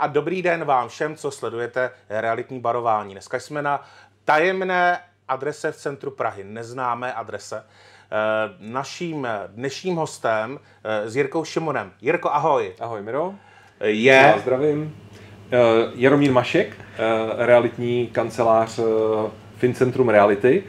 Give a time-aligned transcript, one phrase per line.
[0.00, 3.12] A dobrý den vám všem, co sledujete realitní barování.
[3.14, 3.84] Dneska jsme na
[4.24, 4.98] tajemné
[5.28, 7.64] adrese v centru Prahy, neznámé adrese.
[7.64, 11.92] Eh, naším dnešním hostem eh, s Jirkou Šimonem.
[12.00, 12.72] Jirko, ahoj.
[12.80, 13.34] Ahoj, Miro.
[13.80, 14.12] Je...
[14.12, 14.96] Já zdravím.
[15.52, 15.58] Eh,
[15.94, 16.76] Jaromír Mašek,
[17.38, 18.80] realitní kancelář
[19.56, 20.64] FinCentrum Reality.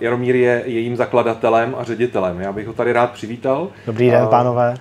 [0.00, 2.40] Jaromír je jejím zakladatelem a ředitelem.
[2.40, 3.68] Já bych ho tady rád přivítal.
[3.86, 4.74] Dobrý den, pánové.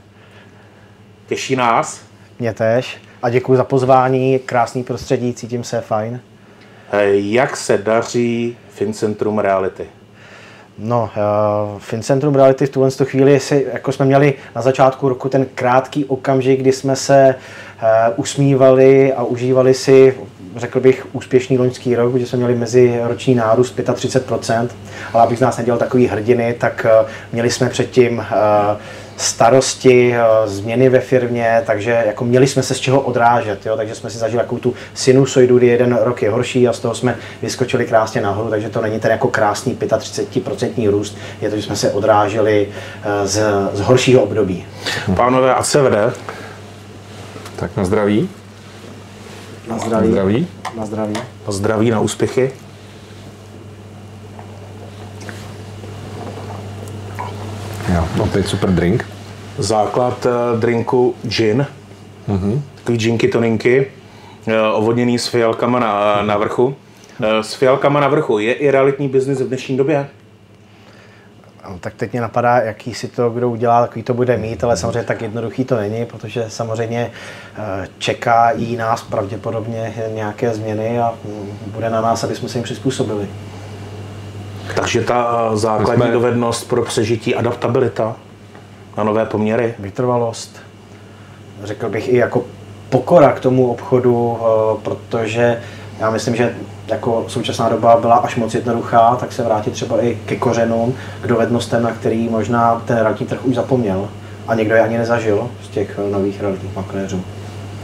[1.28, 2.06] Těší nás.
[2.40, 3.05] Mě tež.
[3.22, 6.20] A děkuji za pozvání, krásný prostředí, cítím se fajn.
[7.12, 9.86] Jak se daří FinCentrum Reality?
[10.78, 11.10] No,
[11.74, 16.06] uh, FinCentrum Reality v tuhle chvíli si, jako jsme měli na začátku roku ten krátký
[16.06, 20.18] okamžik, kdy jsme se uh, usmívali a užívali si,
[20.56, 24.68] řekl bych, úspěšný loňský rok, kdy jsme měli mezi roční nárůst 35%,
[25.14, 28.26] ale abych z nás nedělal takový hrdiny, tak uh, měli jsme předtím uh,
[29.18, 33.78] starosti, eh, změny ve firmě, takže jako měli jsme se z čeho odrážet, jo?
[33.78, 36.96] takže jsme si zažili takovou tu sinusoidu, kdy jeden rok je horší a z toho
[36.96, 41.62] jsme vyskočili krásně nahoru, takže to není ten jako krásný 35% růst, je to, že
[41.62, 42.68] jsme se odráželi
[43.04, 43.44] eh, z,
[43.74, 44.66] z horšího období.
[45.16, 46.14] Pánové, a se vede?
[47.56, 48.30] Tak na zdraví.
[49.68, 50.08] Na zdraví.
[50.08, 50.48] Na zdraví.
[50.78, 51.14] Na zdraví.
[51.48, 52.52] Na zdraví, na úspěchy.
[57.94, 59.06] Jo, opět super drink.
[59.58, 61.68] Základ uh, drinku gin.
[62.30, 62.62] Mm-hmm.
[62.76, 63.92] Takový ginky toninky,
[64.48, 66.66] uh, ovodněný s fialkama na, na vrchu.
[66.66, 66.76] Uh,
[67.42, 70.08] s fialkama na vrchu je i realitní biznis v dnešní době?
[71.70, 74.78] No, tak teď mě napadá, jaký si to kdo udělá, takový to bude mít, ale
[74.78, 77.12] samozřejmě tak jednoduchý to není, protože samozřejmě
[77.98, 82.64] čeká i nás pravděpodobně nějaké změny a mm, bude na nás, aby jsme se jim
[82.64, 83.28] přizpůsobili.
[84.76, 86.12] Takže ta základní jsme...
[86.12, 88.16] dovednost pro přežití, adaptabilita
[88.98, 89.76] na nové poměry.
[89.80, 90.58] Vytrvalost.
[91.64, 92.44] Řekl bych i jako
[92.90, 94.38] pokora k tomu obchodu,
[94.84, 95.62] protože
[96.00, 96.56] já myslím, že
[96.88, 101.28] jako současná doba byla až moc jednoduchá, tak se vrátit třeba i ke kořenům, k
[101.28, 104.10] dovednostem, na který možná ten realitní trh už zapomněl
[104.48, 107.22] a někdo je ani nezažil z těch nových realitních makléřů.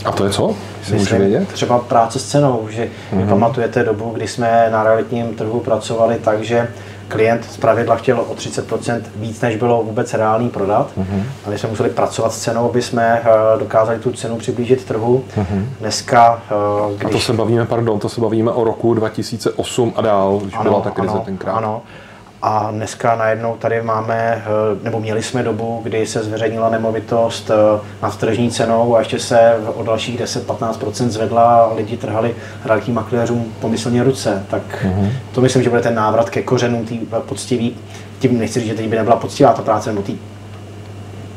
[0.06, 0.56] A to je co?
[0.92, 1.48] Myslím, vědět?
[1.48, 3.30] třeba práce s cenou, že mm-hmm.
[3.30, 6.68] pamatujete dobu, kdy jsme na realitním trhu pracovali tak, že
[7.12, 10.92] klient z pravidla chtěl o 30% víc, než bylo vůbec reálný prodat.
[10.98, 11.24] Mm-hmm.
[11.46, 15.24] A my jsme museli pracovat s cenou, aby jsme eh, dokázali tu cenu přiblížit trhu.
[15.38, 15.66] Mm-hmm.
[15.80, 16.42] Dneska,
[16.98, 17.06] když...
[17.06, 20.64] A to se bavíme, pardon, to se bavíme o roku 2008 a dál, když ano,
[20.64, 21.54] byla ta krize ano, tenkrát.
[21.54, 21.82] Ano.
[22.42, 27.80] A dneska najednou tady máme, eh, nebo měli jsme dobu, kdy se zveřejnila nemovitost eh,
[28.02, 32.36] nad tržní cenou a ještě se o dalších 10-15% zvedla a lidi trhali
[32.66, 34.44] realitním makléřům pomyslně ruce.
[34.50, 35.10] Tak mm-hmm.
[35.32, 37.76] to myslím, že bude ten návrat ke kořenům tý poctivý.
[38.20, 40.18] Tím nechci říct, že teď by nebyla poctivá ta práce, nebo tý,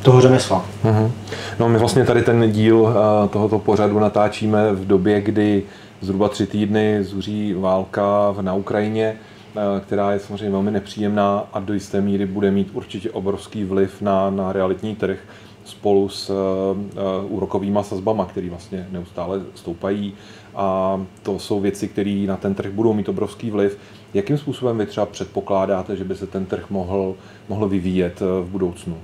[0.03, 0.65] toho řemesla.
[0.85, 1.11] Mm-hmm.
[1.59, 5.63] No my vlastně tady ten díl eh, tohoto pořadu natáčíme v době, kdy
[6.01, 9.17] zhruba tři týdny zuří válka na Ukrajině.
[9.57, 14.03] Eh, která je samozřejmě velmi nepříjemná a do jisté míry bude mít určitě obrovský vliv
[14.03, 15.19] na, na realitní trh
[15.65, 20.15] spolu s uh, úrokovými sazbama, které vlastně neustále stoupají.
[20.55, 23.79] A to jsou věci, které na ten trh budou mít obrovský vliv.
[24.15, 27.15] Jakým způsobem vy třeba předpokládáte, že by se ten trh mohl,
[27.49, 28.99] mohl vyvíjet v budoucnu?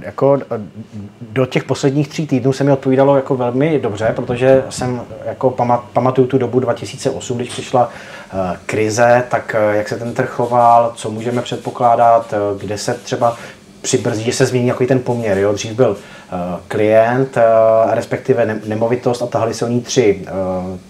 [0.00, 0.38] Jako
[1.20, 5.84] do těch posledních tří týdnů se mi odpovídalo jako velmi dobře, protože jsem jako pamat,
[5.92, 10.92] pamatuju tu dobu 2008, když přišla uh, krize, tak uh, jak se ten trh choval,
[10.94, 13.36] co můžeme předpokládat, kde se třeba
[13.82, 15.38] přibrzdí, že se změní jako ten poměr.
[15.38, 15.52] Jo?
[15.52, 15.96] Dřív byl
[16.68, 17.38] klient,
[17.90, 20.24] respektive ne- nemovitost a tahali se o ní tři,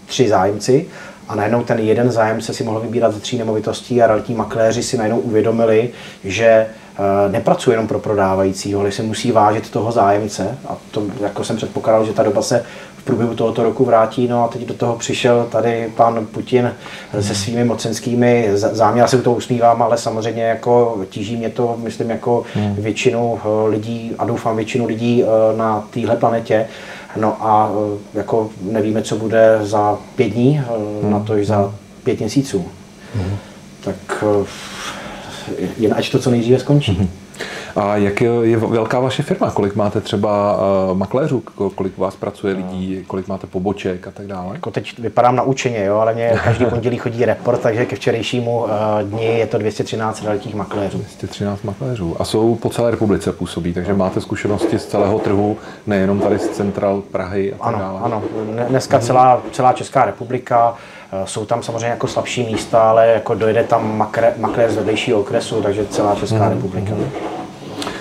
[0.07, 0.87] tři zájemci
[1.29, 4.99] a najednou ten jeden zájemce si mohl vybírat ze tří nemovitostí a realitní makléři si
[4.99, 5.91] najednou uvědomili,
[6.25, 6.84] že Eh,
[7.31, 12.05] nepracuje jenom pro prodávajícího, ale se musí vážit toho zájemce a to jako jsem předpokládal,
[12.05, 12.65] že ta doba se
[12.97, 16.75] v průběhu tohoto roku vrátí, no a teď do toho přišel tady pan Putin
[17.21, 21.77] se svými mocenskými záměry, já se u toho usmívám, ale samozřejmě jako tíží mě to,
[21.83, 22.75] myslím, jako hmm.
[22.75, 26.67] většinu eh, lidí a doufám většinu lidí eh, na téhle planetě,
[27.17, 27.71] No a
[28.15, 30.63] jako nevíme, co bude za pět dní,
[31.03, 31.13] hmm.
[31.13, 31.75] na to i za
[32.05, 32.65] pět měsíců.
[33.15, 33.37] Hmm.
[33.85, 34.25] Tak
[35.79, 36.93] jen ať to co nejdříve skončí.
[36.93, 37.24] Mm-hmm.
[37.77, 39.51] A jak je, je velká vaše firma?
[39.51, 41.43] Kolik máte třeba uh, makléřů?
[41.75, 43.05] Kolik vás pracuje lidí?
[43.07, 44.55] Kolik máte poboček a tak dále?
[44.55, 48.59] Jako teď vypadám na učeně, jo, ale mě každý pondělí chodí report, takže ke včerejšímu
[48.59, 48.71] uh,
[49.03, 50.99] dni je to 213 realitních makléřů.
[50.99, 52.17] 213 makléřů.
[52.19, 55.57] A jsou po celé republice působí, takže máte zkušenosti z celého trhu,
[55.87, 58.01] nejenom tady z central Prahy a tak ano, dále.
[58.03, 58.23] Ano,
[58.69, 60.75] dneska celá, celá Česká republika.
[61.13, 63.99] Eh, jsou tam samozřejmě jako slabší místa, ale jako dojde tam
[64.39, 66.55] makléř z vedlejšího okresu, takže celá Česká hmm.
[66.55, 66.93] republika.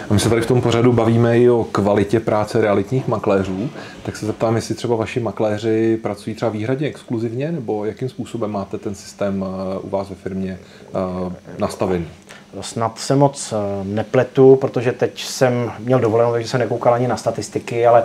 [0.10, 3.70] A my se tady v tom pořadu bavíme i o kvalitě práce realitních makléřů,
[4.06, 8.78] tak se zeptám, jestli třeba vaši makléři pracují třeba výhradně exkluzivně, nebo jakým způsobem máte
[8.78, 12.08] ten systém eh, u vás ve firmě eh, nastavený?
[12.62, 17.18] Snad se moc eh, nepletu, protože teď jsem měl dovolenou, takže jsem nekoukal ani na
[17.18, 18.04] statistiky, ale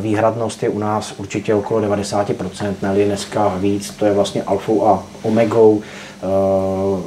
[0.00, 5.02] výhradnost je u nás určitě okolo 90%, ne dneska víc, to je vlastně alfou a
[5.22, 5.82] omegou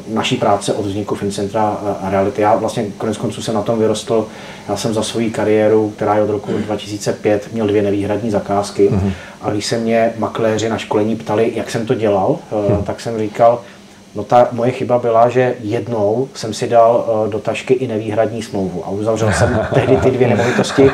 [0.07, 2.41] naší práce od vzniku FinCentra a Reality.
[2.41, 4.27] Já vlastně konec konců jsem na tom vyrostl.
[4.69, 8.89] Já jsem za svou kariéru, která je od roku 2005, měl dvě nevýhradní zakázky.
[8.89, 9.11] Mm-hmm.
[9.41, 12.83] A když se mě makléři na školení ptali, jak jsem to dělal, mm-hmm.
[12.83, 13.61] tak jsem říkal,
[14.15, 18.85] No ta moje chyba byla, že jednou jsem si dal do tašky i nevýhradní smlouvu
[18.85, 20.91] a uzavřel jsem tehdy ty dvě nemovitosti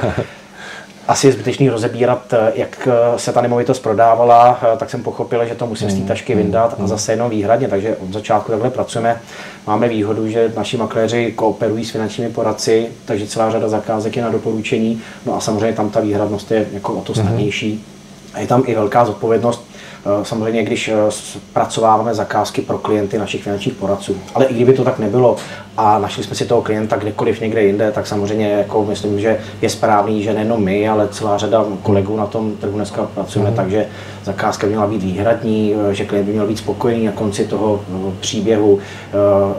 [1.07, 5.45] asi je zbytečný rozebírat, eh, jak eh, se ta nemovitost prodávala, eh, tak jsem pochopil,
[5.45, 6.87] že to musím z té mm, tašky mm, vyndat a mm.
[6.87, 9.21] zase jenom výhradně, takže od začátku takhle pracujeme.
[9.67, 14.29] Máme výhodu, že naši makléři kooperují s finančními poradci, takže celá řada zakázek je na
[14.29, 17.21] doporučení, no a samozřejmě tam ta výhradnost je jako o to mhm.
[17.21, 17.85] snadnější.
[18.33, 19.74] A je tam i velká zodpovědnost, Eh,
[20.23, 24.17] samozřejmě, když eh, zpracováváme zakázky pro klienty našich finančních poradců.
[24.35, 25.35] Ale i kdyby to tak nebylo
[25.77, 29.69] a našli jsme si toho klienta kdekoliv někde jinde, tak samozřejmě jako myslím, že je
[29.69, 33.55] správný, že nejenom my, ale celá řada kolegů na tom trhu dneska pracujeme, mm.
[33.55, 33.85] takže
[34.23, 37.81] zakázka by měla být výhradní, eh, že klient by měl být spokojený na konci toho
[38.19, 38.79] příběhu.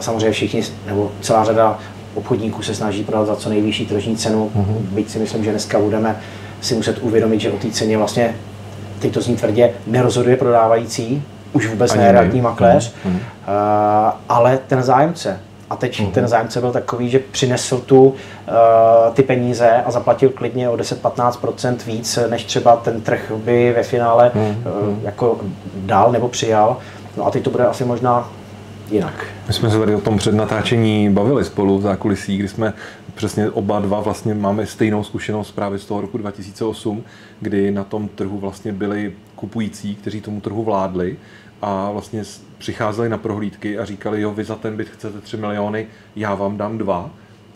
[0.01, 1.79] Samozřejmě všichni, nebo celá řada
[2.15, 4.89] obchodníků se snaží prodat za co nejvyšší tržní cenu, mm.
[4.91, 6.21] byť si myslím, že dneska budeme
[6.61, 8.35] si muset uvědomit, že o té ceně vlastně
[8.99, 11.23] teď to zní tvrdě, nerozhoduje prodávající,
[11.53, 13.15] už vůbec ne realitní makléř, mm-hmm.
[13.15, 15.41] uh, ale ten zájemce.
[15.71, 16.11] A teď mm-hmm.
[16.11, 18.15] ten zájemce byl takový, že přinesl tu uh,
[19.15, 24.31] ty peníze a zaplatil klidně o 10-15% víc, než třeba ten trh by ve finále
[24.35, 24.43] uh,
[25.03, 25.39] jako
[25.77, 26.77] dál nebo přijal.
[27.17, 28.29] No a teď to bude asi možná
[28.91, 29.27] jinak.
[29.47, 32.73] My jsme se tady o tom před natáčení bavili spolu v zákulisí, kdy jsme
[33.15, 37.05] přesně oba dva vlastně máme stejnou zkušenost právě z toho roku 2008,
[37.41, 41.17] kdy na tom trhu vlastně byli kupující, kteří tomu trhu vládli
[41.63, 42.23] a vlastně
[42.59, 45.87] přicházeli na prohlídky a říkali, jo, vy za ten byt chcete 3 miliony,
[46.17, 47.11] já vám dám dva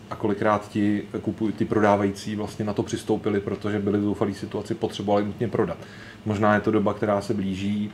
[0.09, 4.75] a kolikrát ti, kupují, ty prodávající vlastně na to přistoupili, protože byli v zoufalé situaci,
[4.75, 5.77] potřebovali nutně prodat.
[6.25, 7.91] Možná je to doba, která se blíží,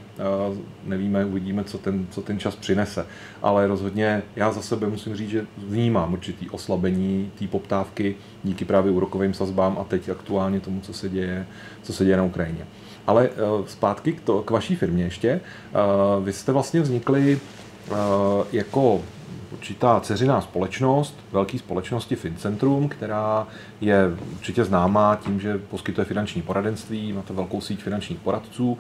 [0.86, 3.06] nevíme, uvidíme, co ten, co ten čas přinese,
[3.42, 8.92] ale rozhodně já za sebe musím říct, že vnímám určitý oslabení té poptávky díky právě
[8.92, 11.48] úrokovým sazbám a teď aktuálně tomu, co se děje,
[11.82, 12.68] co se děje na Ukrajině.
[13.08, 13.30] Ale e,
[13.68, 15.30] zpátky k, to, k vaší firmě ještě.
[15.30, 15.42] E,
[16.24, 17.96] vy jste vlastně vznikli e,
[18.52, 19.02] jako
[19.52, 23.48] určitá ceřiná společnost, velké společnosti FinCentrum, která
[23.82, 23.98] je
[24.32, 28.78] určitě známá tím, že poskytuje finanční poradenství, má to velkou síť finančních poradců.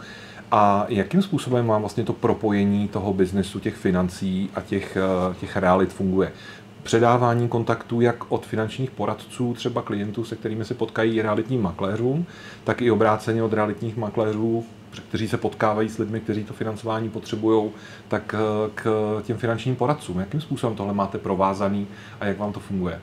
[0.51, 5.57] A jakým způsobem má vlastně to propojení toho biznesu, těch financí a těch, eh, těch
[5.57, 6.31] realit funguje?
[6.87, 12.25] Předávání kontaktů jak od finančních poradců, třeba klientů, se kterými se potkají realitním makléřům,
[12.63, 14.65] tak i obráceně od realitních makléřů
[15.09, 17.71] kteří se potkávají s lidmi, kteří to financování potřebují,
[18.07, 20.19] tak eh, k těm finančním poradcům.
[20.19, 21.87] Jakým způsobem tohle máte provázaný
[22.19, 22.99] a jak vám to funguje?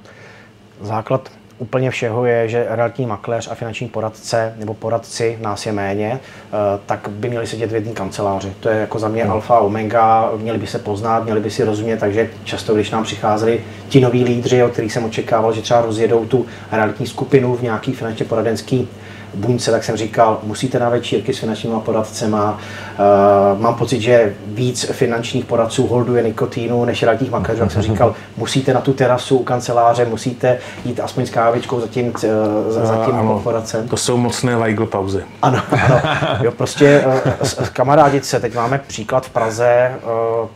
[0.80, 6.20] Základ úplně všeho je, že realitní makléř a finanční poradce nebo poradci, nás je méně,
[6.20, 6.56] eh,
[6.86, 8.52] tak by měli sedět v jedné kanceláři.
[8.60, 9.32] To je jako za mě hmm.
[9.32, 13.60] alfa omega, měli by se poznat, měli by si rozumět, takže často, když nám přicházeli
[13.88, 17.92] ti noví lídři, od kterých jsem očekával, že třeba rozjedou tu realitní skupinu v nějaký
[17.92, 18.88] finančně poradenský
[19.34, 22.58] buňce, tak jsem říkal, musíte na večírky s finančníma poradcema.
[23.54, 28.14] Uh, mám pocit, že víc finančních poradců holduje nikotínu než realitních makléřů, tak jsem říkal,
[28.36, 32.12] musíte na tu terasu u kanceláře, musíte jít aspoň s kávičkou za tím, uh,
[32.68, 33.88] za, za tím ano, poradcem.
[33.88, 35.22] To jsou mocné Weigl pauzy.
[35.42, 36.00] Ano, ano.
[36.42, 39.92] Jo, prostě uh, kamarádit se, teď máme příklad v Praze,
[40.42, 40.48] uh,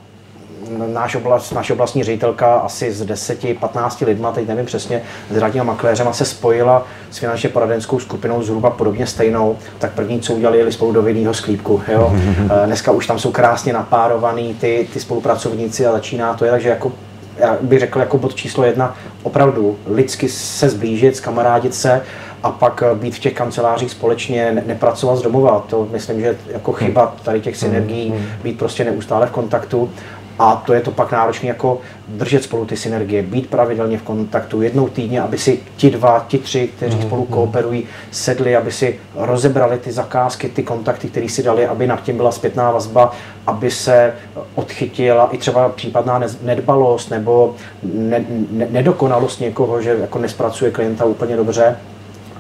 [0.87, 6.09] náš, oblast, naše oblastní ředitelka asi z 10-15 lidma, teď nevím přesně, s radním makléřem
[6.13, 10.93] se spojila s finančně poradenskou skupinou zhruba podobně stejnou, tak první, co udělali, jeli spolu
[10.93, 11.83] do vinného sklípku.
[11.93, 12.13] Jo?
[12.63, 16.69] Eh, dneska už tam jsou krásně napárovaný ty, ty spolupracovníci a začíná to je, takže
[16.69, 16.93] jako
[17.39, 22.03] já bych řekl jako bod číslo jedna, opravdu lidsky se zblížit, skamarádit se
[22.43, 25.65] a pak být v těch kancelářích společně, ne, nepracovat z domova.
[25.69, 29.91] To myslím, že jako chyba tady těch synergií, být prostě neustále v kontaktu
[30.39, 34.63] a to je to pak náročné jako držet spolu ty synergie, být pravidelně v kontaktu
[34.63, 37.07] jednou týdně, aby si ti dva, ti tři, kteří mm-hmm.
[37.07, 42.03] spolu kooperují, sedli, aby si rozebrali ty zakázky, ty kontakty, které si dali, aby nad
[42.03, 43.13] tím byla zpětná vazba,
[43.47, 44.15] aby se
[44.55, 51.37] odchytila i třeba případná nedbalost nebo ne, ne, nedokonalost někoho, že jako nespracuje klienta úplně
[51.37, 51.77] dobře.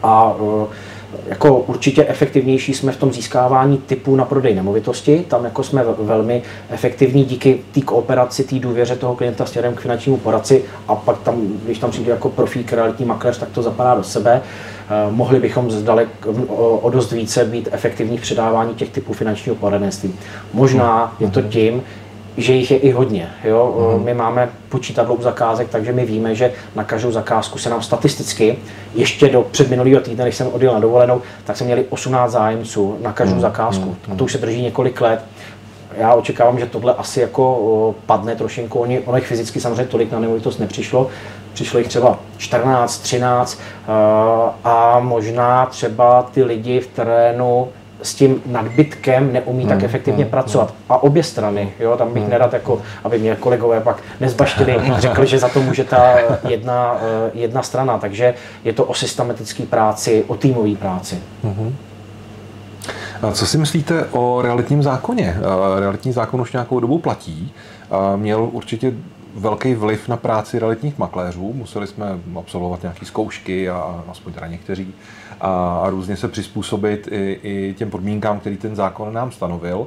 [0.02, 0.66] A uh,
[1.26, 5.24] jako určitě efektivnější jsme v tom získávání typů na prodej nemovitosti.
[5.28, 10.16] Tam jako jsme velmi efektivní díky té kooperaci, té důvěře toho klienta směrem k finančnímu
[10.16, 14.02] poradci a pak tam, když tam přijde jako profík, realitní makléř, tak to zapadá do
[14.02, 14.42] sebe.
[14.90, 16.08] Eh, mohli bychom zdalek
[16.82, 20.14] o dost více být efektivní v předávání těch typů finančního poradenství.
[20.52, 21.82] Možná je to tím,
[22.38, 23.30] že jich je i hodně.
[23.44, 23.74] Jo?
[23.78, 24.04] Mm-hmm.
[24.04, 28.58] My máme počítadlo u zakázek, takže my víme, že na každou zakázku se nám statisticky,
[28.94, 33.12] ještě do předminulého týdne, když jsem odjel na dovolenou, tak jsme měli 18 zájemců na
[33.12, 33.40] každou mm-hmm.
[33.40, 33.96] zakázku.
[34.12, 35.24] A to už se drží několik let.
[35.96, 38.78] Já očekávám, že tohle asi jako padne trošinku.
[38.78, 41.08] Oni, ono jich fyzicky samozřejmě tolik na nemovitost nepřišlo.
[41.52, 43.60] Přišlo jich třeba 14, 13
[44.64, 47.68] a možná třeba ty lidi v terénu
[48.02, 50.68] s tím nadbytkem neumí hmm, tak efektivně hmm, pracovat.
[50.68, 50.78] Hmm.
[50.88, 52.30] A obě strany, jo, tam bych hmm.
[52.30, 56.14] nerad, jako, aby mě kolegové pak nezbaštili, řekli, že za to může ta
[56.48, 57.98] jedna, eh, jedna strana.
[57.98, 61.18] Takže je to o systematické práci, o týmové práci.
[61.44, 61.76] Hmm.
[63.22, 65.36] A co si myslíte o realitním zákoně?
[65.78, 67.52] Realitní zákon už nějakou dobu platí.
[68.16, 68.92] Měl určitě
[69.38, 71.52] velký vliv na práci realitních makléřů.
[71.52, 72.06] Museli jsme
[72.38, 74.94] absolvovat nějaké zkoušky a aspoň teda někteří
[75.40, 79.86] a, a různě se přizpůsobit i, i těm podmínkám, který ten zákon nám stanovil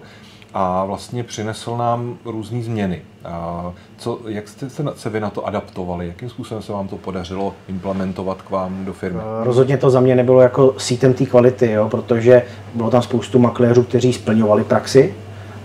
[0.54, 3.02] a vlastně přinesl nám různé změny.
[3.26, 6.08] A co, jak jste se, se vy na to adaptovali?
[6.08, 9.20] Jakým způsobem se vám to podařilo implementovat k vám do firmy?
[9.44, 12.44] Rozhodně to za mě nebylo jako sítem té kvality, jo, protože
[12.74, 15.16] bylo tam spoustu makléřů, kteří splňovali praxi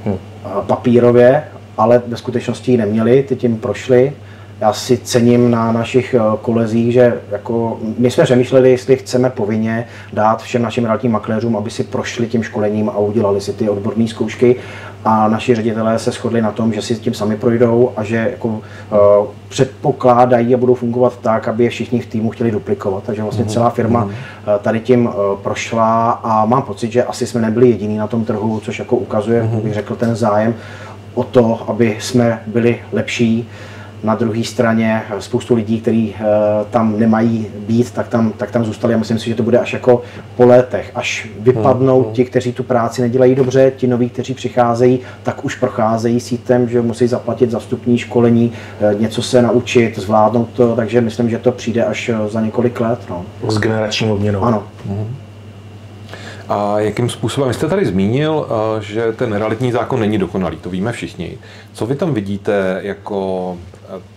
[0.05, 0.19] hmm.
[0.67, 1.45] papírově,
[1.79, 4.13] ale ve skutečnosti ji neměli, ty tím prošli
[4.61, 9.87] já si cením na našich eh, kolezích, že jako my jsme přemýšleli, jestli chceme povinně
[10.13, 14.09] dát všem našim realitním makléřům, aby si prošli tím školením a udělali si ty odborné
[14.09, 14.57] zkoušky
[15.05, 18.49] a naši ředitelé se shodli na tom, že si tím sami projdou a že jako,
[18.49, 18.59] uh,
[19.49, 23.03] předpokládají a budou fungovat tak, aby je všichni v týmu chtěli duplikovat.
[23.05, 23.53] Takže vlastně mm-hmm.
[23.53, 24.11] celá firma uh,
[24.63, 28.61] tady tím uh, prošla a mám pocit, že asi jsme nebyli jediní na tom trhu,
[28.61, 29.61] což jako ukazuje, mm-hmm.
[29.61, 30.55] bych řekl, ten zájem
[31.17, 33.49] o to, aby jsme byli lepší
[34.03, 36.27] na druhé straně spoustu lidí, kteří uh,
[36.71, 38.93] tam nemají být, tak tam, tak tam zůstali.
[38.93, 40.03] Já myslím si, že to bude až jako
[40.37, 42.13] po letech, až vypadnou hmm.
[42.13, 46.83] ti, kteří tu práci nedělají dobře, ti noví, kteří přicházejí, tak už procházejí sítem, že
[46.83, 48.53] musí zaplatit za vstupní školení,
[48.93, 52.81] uh, něco se naučit, zvládnout to, takže myslím, že to přijde až eh, za několik
[52.81, 52.99] let.
[53.11, 53.25] No.
[53.49, 54.43] S generační obměnou.
[54.43, 54.63] Ano.
[54.87, 55.17] Hmm.
[56.49, 57.49] A jakým způsobem?
[57.49, 58.49] Vy jste tady zmínil,
[58.81, 61.39] že ten realitní zákon není dokonalý, to víme všichni.
[61.73, 63.59] Co vy tam vidíte jako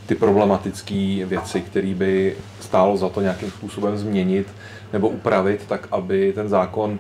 [0.06, 4.48] ty problematické věci, které by stálo za to nějakým způsobem změnit
[4.94, 7.00] nebo upravit, tak aby ten zákon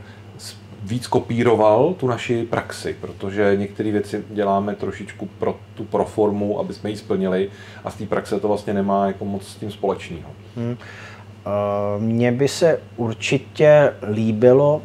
[0.83, 6.89] víc kopíroval tu naši praxi, protože některé věci děláme trošičku pro tu proformu, aby jsme
[6.89, 7.49] ji splnili
[7.83, 10.29] a z té praxe to vlastně nemá jako moc s tím společného.
[10.55, 10.77] Hmm.
[11.99, 14.81] Mně by se určitě líbilo,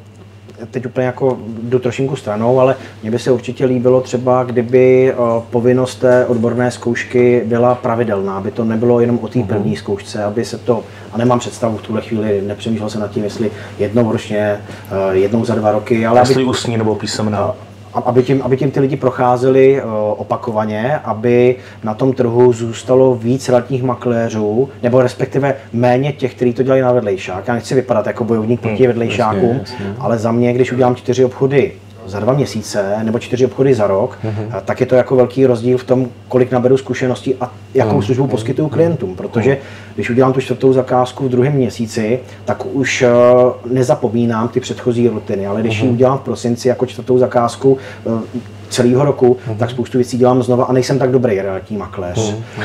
[0.71, 5.17] teď úplně jako jdu trošinku stranou, ale mně by se určitě líbilo třeba, kdyby eh,
[5.51, 9.49] povinnost té odborné zkoušky byla pravidelná, aby to nebylo jenom o té mhm.
[9.49, 13.25] první zkoušce, aby se to, a nemám představu v tuhle chvíli, nepřemýšlel se nad tím,
[13.25, 17.55] jestli jednou ročně, eh, jednou za dva roky, ale jestli aby, ústní nebo písemná
[17.95, 23.49] aby tím, aby tím ty lidi procházeli uh, opakovaně, aby na tom trhu zůstalo víc
[23.49, 27.49] realitních makléřů, nebo respektive méně těch, kteří to dělají na vedlejšák.
[27.49, 29.95] Já nechci vypadat jako bojovník proti hmm, vedlejšákům, jasně, jasně.
[29.99, 31.73] ale za mě, když udělám čtyři obchody
[32.07, 34.61] za dva měsíce nebo čtyři obchody za rok, uh-huh.
[34.65, 38.05] tak je to jako velký rozdíl v tom, kolik naberu zkušeností a jakou uh-huh.
[38.05, 39.17] službu poskytuju klientům.
[39.17, 39.59] Protože
[39.95, 45.47] když udělám tu čtvrtou zakázku v druhém měsíci, tak už uh, nezapomínám ty předchozí rutiny,
[45.47, 45.87] ale když uh-huh.
[45.87, 48.21] ji udělám v prosinci jako čtvrtou zakázku uh,
[48.69, 49.57] celého roku, uh-huh.
[49.57, 52.19] tak spoustu věcí dělám znova a nejsem tak dobrý realitní makléř.
[52.19, 52.65] Uh-huh.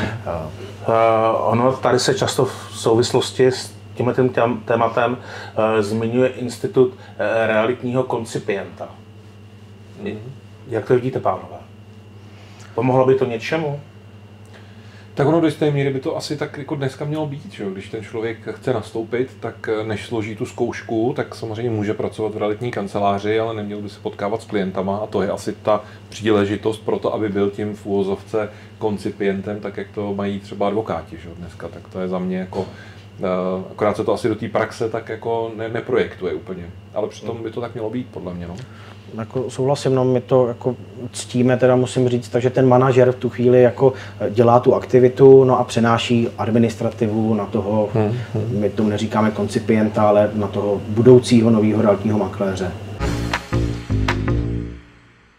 [0.88, 4.30] Uh, ono tady se často v souvislosti s tímhle tím
[4.64, 6.94] tématem uh, zmiňuje institut uh,
[7.46, 8.88] realitního koncipienta.
[10.68, 11.56] Jak to vidíte, pánové?
[12.74, 13.80] Pomohlo by to něčemu?
[15.14, 17.64] Tak ono do jisté míry by to asi tak jako dneska mělo být, že?
[17.72, 22.34] když ten člověk chce nastoupit, tak eh, než složí tu zkoušku, tak samozřejmě může pracovat
[22.34, 25.84] v realitní kanceláři, ale neměl by se potkávat s klientama a to je asi ta
[26.08, 31.16] příležitost pro to, aby byl tím v úvozovce koncipientem, tak jak to mají třeba advokáti
[31.16, 31.28] že?
[31.38, 32.66] dneska, tak to je za mě jako
[33.18, 33.24] eh,
[33.70, 37.50] akorát se to asi do té praxe tak jako ne, neprojektuje úplně, ale přitom by
[37.50, 38.46] to tak mělo být podle mě.
[38.46, 38.56] No
[39.18, 40.76] jako souhlasím, no my to jako
[41.12, 43.92] ctíme, teda musím říct, takže ten manažer v tu chvíli jako
[44.30, 48.60] dělá tu aktivitu, no a přenáší administrativu na toho, hmm, hmm.
[48.60, 52.72] my tomu neříkáme koncipienta, ale na toho budoucího nového realitního makléře.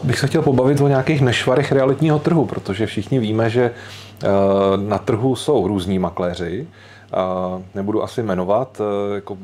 [0.04, 3.72] Bych se chtěl pobavit o nějakých nešvarech realitního trhu, protože všichni víme, že
[4.24, 4.28] eh,
[4.78, 6.68] na trhu jsou různí makléři,
[7.76, 8.82] nebudu asi jmenovat
[9.16, 9.38] jako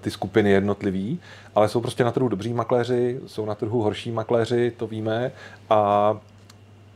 [0.00, 1.20] ty skupiny jednotlivý,
[1.54, 5.32] ale jsou prostě na trhu dobří makléři, jsou na trhu horší makléři, to víme,
[5.70, 6.16] a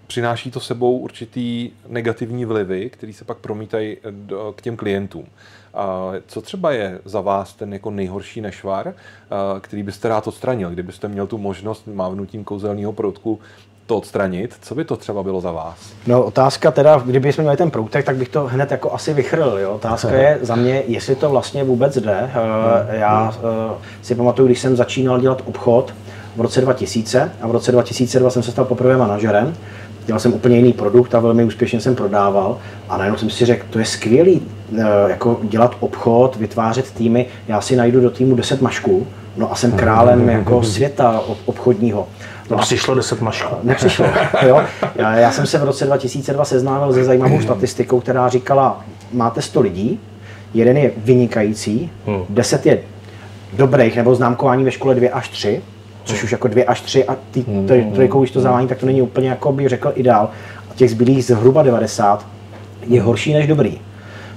[0.06, 5.26] přináší to sebou určitý negativní vlivy, které se pak promítají do, k těm klientům.
[5.74, 8.94] A co třeba je za vás ten jako nejhorší nešvar,
[9.60, 13.40] který byste rád odstranil, kdybyste měl tu možnost mávnutím kouzelného proutku
[13.86, 14.54] to odstranit.
[14.60, 15.76] Co by to třeba bylo za vás?
[16.06, 19.58] No otázka teda, kdyby jsme měli ten proutek, tak bych to hned jako asi vychrl.
[19.58, 19.72] Jo?
[19.72, 22.30] Otázka je za mě, jestli to vlastně vůbec jde.
[22.34, 22.94] Hmm.
[23.00, 25.94] Já eh, si pamatuju, když jsem začínal dělat obchod
[26.36, 29.54] v roce 2000 a v roce 2002 jsem se stal poprvé manažerem,
[30.06, 33.66] dělal jsem úplně jiný produkt a velmi úspěšně jsem prodával a najednou jsem si řekl,
[33.70, 34.42] to je skvělý,
[34.78, 39.54] eh, jako dělat obchod, vytvářet týmy, já si najdu do týmu 10 mašků, no a
[39.54, 42.06] jsem králem jako světa obchodního.
[42.50, 43.54] No, přišlo 10 mašků.
[43.62, 44.06] Nepřišlo,
[44.46, 44.62] jo.
[44.96, 49.60] Já, já jsem se v roce 2002 seznámil se zajímavou statistikou, která říkala, máte 100
[49.60, 50.00] lidí,
[50.54, 51.90] jeden je vynikající,
[52.28, 52.74] 10 hmm.
[52.74, 52.82] je
[53.52, 55.62] dobrých, nebo známkování ve škole 2 až 3,
[56.04, 57.92] což už jako 2 až 3 a ty hmm.
[57.94, 60.30] trojkou, když to zavání, tak to není úplně, jako bych řekl, ideál.
[60.70, 62.26] A těch zbylých zhruba 90
[62.86, 63.80] je horší než dobrý.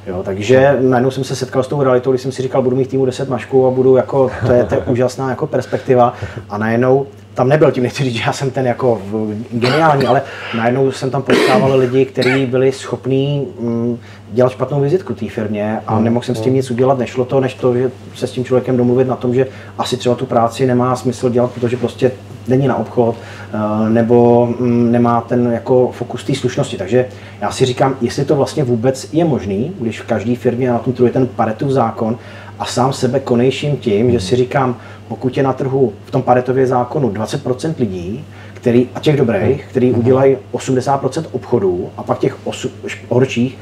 [0.07, 2.89] Jo, takže najednou jsem se setkal s tou realitou, když jsem si říkal, budu mít
[2.89, 6.13] týmu 10 mašků a budu jako, to je, to je úžasná jako perspektiva.
[6.49, 9.01] A najednou tam nebyl, tím nechci říct, že já jsem ten jako
[9.51, 10.21] geniální, ale
[10.57, 13.97] najednou jsem tam potkával lidi, kteří byli schopní mm,
[14.31, 16.03] dělat špatnou vizitku té firmě a hmm.
[16.03, 18.77] nemohl jsem s tím nic udělat, nešlo to, než to, že se s tím člověkem
[18.77, 22.11] domluvit na tom, že asi třeba tu práci nemá smysl dělat, protože prostě
[22.47, 26.77] není na obchod, eh, nebo mm, nemá ten jako fokus té slušnosti.
[26.77, 27.05] Takže
[27.41, 30.93] já si říkám, jestli to vlastně vůbec je možný, když v každé firmě na tom
[30.93, 32.17] trhu je ten Paretův zákon
[32.59, 36.67] a sám sebe konejším tím, že si říkám, pokud je na trhu v tom Paretově
[36.67, 39.99] zákonu 20% lidí, který, a těch dobrých, který mhm.
[39.99, 42.69] udělají 80% obchodů a pak těch osu,
[43.09, 43.57] horších,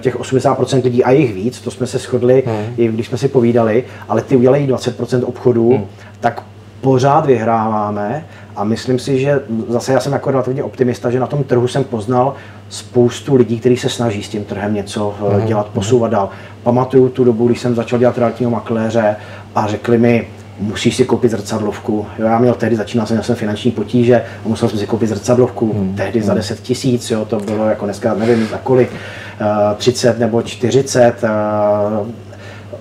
[0.00, 2.74] těch 80% lidí a jich víc, to jsme se shodli, hmm.
[2.76, 5.86] i když jsme si povídali, ale ty udělají 20% obchodů, hmm.
[6.20, 6.42] tak
[6.80, 8.24] pořád vyhráváme
[8.56, 11.84] a myslím si, že zase já jsem jako relativně optimista, že na tom trhu jsem
[11.84, 12.34] poznal
[12.68, 15.46] spoustu lidí, kteří se snaží s tím trhem něco mm.
[15.46, 16.30] dělat, posouvat dál.
[16.62, 19.16] Pamatuju tu dobu, když jsem začal dělat realitního makléře
[19.54, 20.28] a řekli mi,
[20.60, 22.06] musíš si koupit zrcadlovku.
[22.18, 25.06] Jo, já měl tehdy, začínal jsem, měl jsem finanční potíže a musel jsem si koupit
[25.06, 25.94] zrcadlovku, hmm.
[25.96, 26.26] tehdy hmm.
[26.26, 31.14] za 10 tisíc, jo, to bylo jako dneska, nevím za kolik, uh, 30 nebo 40,
[31.22, 32.08] uh,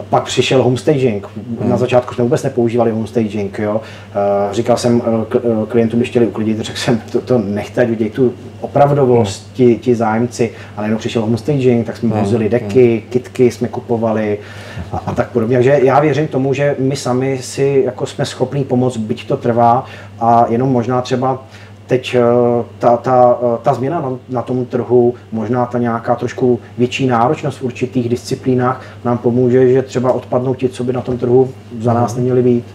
[0.09, 1.27] pak přišel homestaging.
[1.59, 1.69] Hmm.
[1.69, 3.59] Na začátku jsme vůbec nepoužívali homestaging.
[3.59, 3.75] Jo.
[3.75, 8.33] Uh, říkal jsem uh, klientům, když chtěli uklidit, řekl jsem, to, to nechte, udělej tu
[8.61, 9.55] opravdovost, hmm.
[9.55, 10.51] ti, ti zájemci.
[10.77, 12.19] Ale jenom přišel homestaging, tak jsme hmm.
[12.19, 13.09] vozili deky, hmm.
[13.09, 14.39] kitky jsme kupovali
[14.91, 15.57] a, a tak podobně.
[15.57, 19.85] Takže já věřím tomu, že my sami si jako jsme schopní pomoct, byť to trvá
[20.19, 21.43] a jenom možná třeba
[21.91, 22.21] teď eh,
[22.79, 27.59] ta, ta, eh, ta změna na, na tom trhu, možná ta nějaká trošku větší náročnost
[27.59, 31.93] v určitých disciplínách nám pomůže, že třeba odpadnou ti, co by na tom trhu za
[31.93, 32.65] nás neměli být.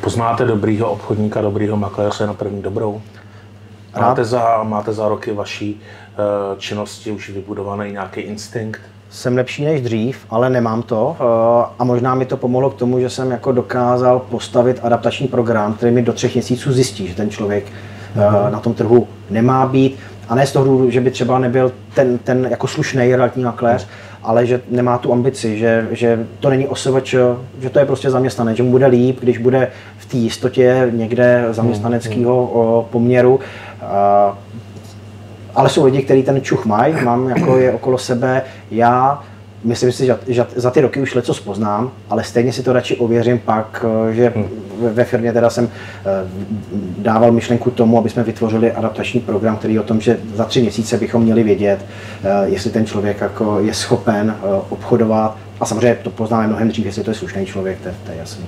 [0.00, 3.00] Poznáte dobrýho obchodníka, dobrýho makléře na první dobrou?
[4.00, 8.80] Máte za, máte za roky vaší uh, činnosti už vybudovaný nějaký instinkt?
[9.10, 11.16] Jsem lepší než dřív, ale nemám to.
[11.20, 11.26] Uh,
[11.78, 15.92] a možná mi to pomohlo k tomu, že jsem jako dokázal postavit adaptační program, který
[15.92, 17.64] mi do třech měsíců zjistí, že ten člověk
[18.50, 19.96] na tom trhu nemá být.
[20.28, 23.86] A ne z toho důvodu, že by třeba nebyl ten, ten jako slušný realitní makléř,
[24.22, 27.14] ale že nemá tu ambici, že, že to není osovač,
[27.60, 29.68] že to je prostě zaměstnanec, že mu bude líp, když bude
[29.98, 33.40] v té jistotě někde zaměstnaneckého poměru.
[35.54, 38.42] Ale jsou lidi, kteří ten čuch mají, mám jako je okolo sebe.
[38.70, 39.22] Já
[39.64, 42.96] myslím si, že, že za ty roky už něco poznám, ale stejně si to radši
[42.96, 44.48] ověřím pak, eh, že hmm.
[44.92, 46.28] ve firmě teda jsem eh,
[46.98, 50.96] dával myšlenku tomu, aby jsme vytvořili adaptační program, který o tom, že za tři měsíce
[50.96, 51.86] bychom měli vědět,
[52.22, 54.36] eh, jestli ten člověk jako je schopen
[54.68, 58.18] obchodovat a samozřejmě to poznáme mnohem dřív, jestli to je slušný člověk, to, to je
[58.18, 58.44] jasný.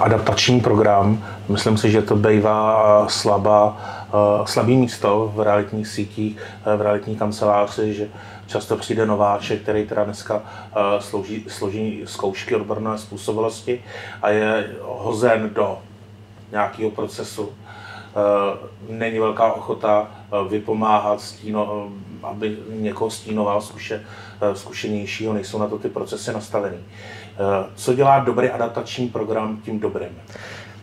[0.00, 3.76] Adaptační program, myslím si, že to bývá slabá,
[4.44, 6.36] slabý místo v realitních sítích,
[6.76, 8.06] v realitní kanceláři, že
[8.48, 10.42] Často přijde nováček, který teda dneska uh,
[11.00, 13.84] slouží, složí zkoušky odborné způsobilosti
[14.22, 15.78] a je hozen do
[16.52, 17.42] nějakého procesu.
[17.42, 17.52] Uh,
[18.88, 20.08] není velká ochota
[20.42, 21.88] uh, vypomáhat, stíno,
[22.22, 24.04] aby někoho stínoval zkuše,
[24.54, 26.78] zkušenějšího, nejsou na to ty procesy nastavený.
[27.74, 30.08] Co dělá dobrý adaptační program tím dobrým?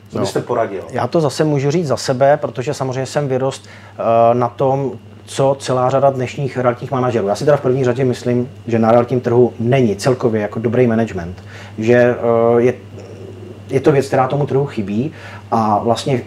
[0.10, 0.84] Co byste no, poradil?
[0.92, 3.68] Já to zase můžu říct za sebe, protože samozřejmě jsem vyrost
[4.34, 7.28] na tom, co celá řada dnešních realitních manažerů.
[7.28, 10.88] Já si teda v první řadě myslím, že na realitním trhu není celkově jako dobrý
[10.88, 11.44] management,
[11.78, 12.16] že eh,
[12.62, 12.74] je,
[13.70, 15.12] je to věc, která tomu trhu chybí
[15.52, 16.22] a vlastně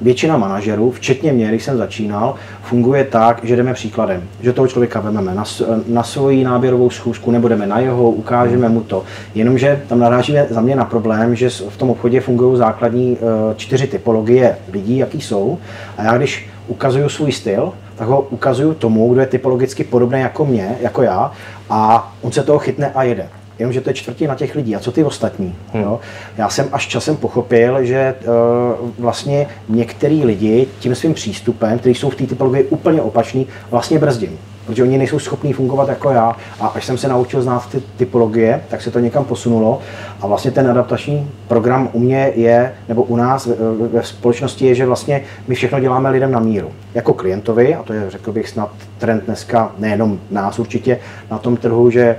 [0.00, 4.22] většina manažerů, včetně mě, když jsem začínal, funguje tak, že jdeme příkladem.
[4.40, 5.44] Že toho člověka vezmeme na,
[5.86, 9.04] na svoji náběrovou schůzku, nebo jdeme na jeho, ukážeme mu to.
[9.34, 13.86] Jenomže tam narážíme za mě na problém, že v tom obchodě fungují základní eh, čtyři
[13.86, 15.58] typologie lidí, jaký jsou.
[15.98, 20.44] A já když ukazuju svůj styl, tak ho ukazuju tomu, kdo je typologicky podobný jako
[20.44, 21.32] mě, jako já,
[21.70, 23.28] a on se toho chytne a jede
[23.58, 24.76] jenomže to je čtvrtina těch lidí.
[24.76, 25.54] A co ty ostatní?
[25.72, 25.82] Hmm.
[25.82, 26.00] Jo?
[26.36, 32.10] Já jsem až časem pochopil, že uh, vlastně některý lidi tím svým přístupem, kteří jsou
[32.10, 34.38] v té typologii úplně opačný, vlastně brzdím.
[34.66, 36.36] Protože oni nejsou schopní fungovat jako já.
[36.60, 39.78] A až jsem se naučil znát ty typologie, tak se to někam posunulo.
[40.20, 43.48] A vlastně ten adaptační program u mě je, nebo u nás
[43.92, 46.68] ve, společnosti je, že vlastně my všechno děláme lidem na míru.
[46.94, 50.98] Jako klientovi, a to je, řekl bych, snad trend dneska, nejenom nás určitě,
[51.30, 52.16] na tom trhu, že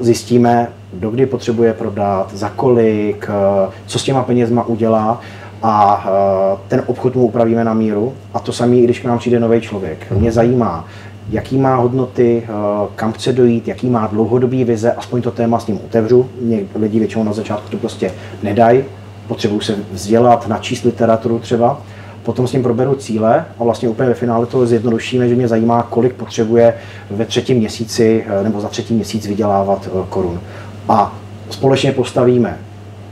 [0.00, 5.20] zjistíme, kdo kdy potřebuje prodat, za kolik, eh, co s těma penězma udělá
[5.62, 8.14] a eh, ten obchod mu upravíme na míru.
[8.34, 10.10] A to samé, když k nám přijde nový člověk.
[10.10, 10.84] Mě zajímá,
[11.30, 12.52] jaký má hodnoty, eh,
[12.96, 16.26] kam chce dojít, jaký má dlouhodobý vize, aspoň to téma s ním otevřu.
[16.40, 18.84] Mě lidi většinou na začátku to prostě nedají,
[19.28, 21.80] potřebují se vzdělat, načíst literaturu třeba
[22.22, 25.82] potom s ním proberu cíle a vlastně úplně ve finále to zjednodušíme, že mě zajímá,
[25.82, 26.74] kolik potřebuje
[27.10, 30.40] ve třetím měsíci eh, nebo za třetí měsíc vydělávat eh, korun.
[30.88, 31.14] A
[31.50, 32.58] společně postavíme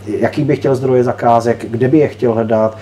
[0.07, 2.79] jaký bych chtěl zdroje zakázek, kde by je chtěl hledat,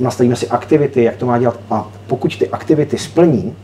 [0.00, 3.54] nastavíme si aktivity, jak to má dělat a pokud ty aktivity splní,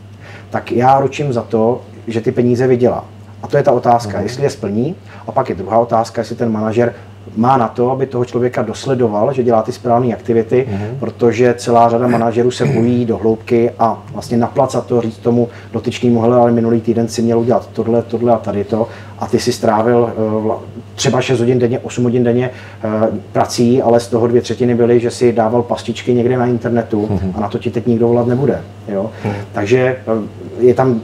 [0.51, 3.05] tak já ručím za to, že ty peníze vydělá.
[3.43, 4.23] A to je ta otázka, mm.
[4.23, 4.95] jestli je splní.
[5.27, 6.93] A pak je druhá otázka, jestli ten manažer
[7.35, 10.99] má na to, aby toho člověka dosledoval, že dělá ty správné aktivity, mm-hmm.
[10.99, 16.21] protože celá řada manažerů se bojí do hloubky a vlastně naplacat to, říct tomu dotyčnému,
[16.21, 18.87] hele, ale minulý týden si měl udělat tohle, tohle a tady to
[19.19, 20.13] a ty si strávil
[20.45, 20.53] uh,
[20.95, 22.49] třeba 6 hodin denně, 8 hodin denně
[22.83, 27.07] uh, prací, ale z toho dvě třetiny byly, že si dával pastičky někde na internetu
[27.11, 27.31] mm-hmm.
[27.35, 28.61] a na to ti teď nikdo volat nebude.
[28.87, 29.11] Jo?
[29.25, 29.33] Mm-hmm.
[29.51, 30.23] Takže uh,
[30.61, 31.01] je tam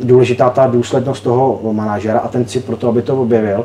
[0.00, 3.64] důležitá ta důslednost toho manažera a ten cit pro to, aby to objevil.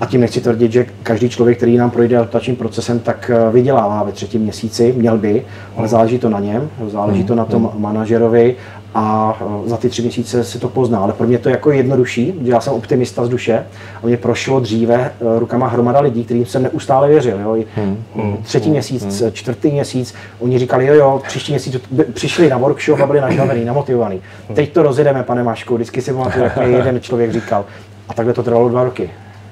[0.00, 4.02] A tím nechci tvrdit, že každý člověk, který nám projde adaptačním procesem, tak eh, vydělává
[4.02, 5.44] ve třetím měsíci, měl by,
[5.76, 8.56] ale záleží to na něm, záleží to na tom manažerovi
[8.96, 10.98] a eh, za ty tři měsíce se to pozná.
[10.98, 13.66] Ale pro mě to je jako jednodušší, že já jsem optimista z duše
[14.02, 17.40] a mě prošlo dříve eh, rukama hromada lidí, kterým jsem neustále věřil.
[17.40, 17.64] Jo.
[17.76, 19.32] Hmm, hmm, třetí hmm, měsíc, hmm.
[19.32, 21.76] čtvrtý měsíc, oni říkali, jo, jo, příští měsíc
[22.12, 24.22] přišli na workshop a byli nažavený, namotivovaný.
[24.54, 27.64] Teď to rozjedeme, pane Mašku, vždycky si pamatuju, jak jeden člověk říkal.
[28.08, 29.10] A takhle to trvalo dva roky.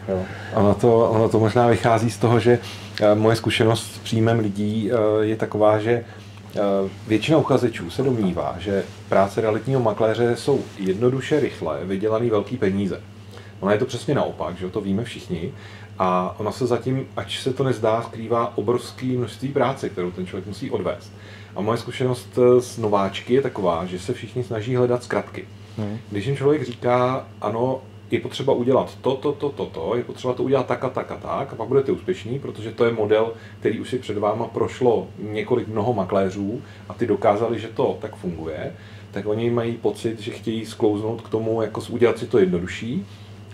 [0.08, 0.18] Jo.
[0.54, 2.58] Ono, to, ono to možná vychází z toho, že
[3.14, 6.04] moje zkušenost s příjmem lidí je taková, že
[7.06, 13.00] většina uchazečů se domnívá, že práce realitního makléře jsou jednoduše, rychle, vydělaný velký peníze.
[13.60, 15.52] Ono je to přesně naopak, že to víme všichni.
[15.98, 20.46] A ona se zatím, ač se to nezdá, skrývá obrovské množství práce, kterou ten člověk
[20.46, 21.12] musí odvést.
[21.56, 25.44] A moje zkušenost s nováčky je taková, že se všichni snaží hledat zkratky.
[25.78, 25.98] Hmm.
[26.10, 30.34] Když jim člověk říká, ano, je potřeba udělat to, to, to, to, to, je potřeba
[30.34, 33.32] to udělat tak a tak a tak a pak budete úspěšní, protože to je model,
[33.60, 38.16] který už si před váma prošlo několik mnoho makléřů a ty dokázali, že to tak
[38.16, 38.72] funguje,
[39.10, 43.06] tak oni mají pocit, že chtějí sklouznout k tomu, jako udělat si to jednodušší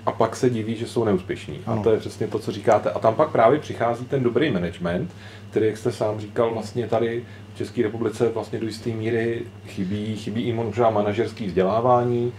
[0.06, 1.60] a pak se diví, že jsou neúspěšní.
[1.66, 1.80] Ano.
[1.80, 2.90] A to je přesně to, co říkáte.
[2.90, 5.10] A tam pak právě přichází ten dobrý management,
[5.50, 10.16] který, jak jste sám říkal, vlastně tady v České republice vlastně do jisté míry chybí,
[10.16, 12.32] chybí i možná manažerský vzdělávání,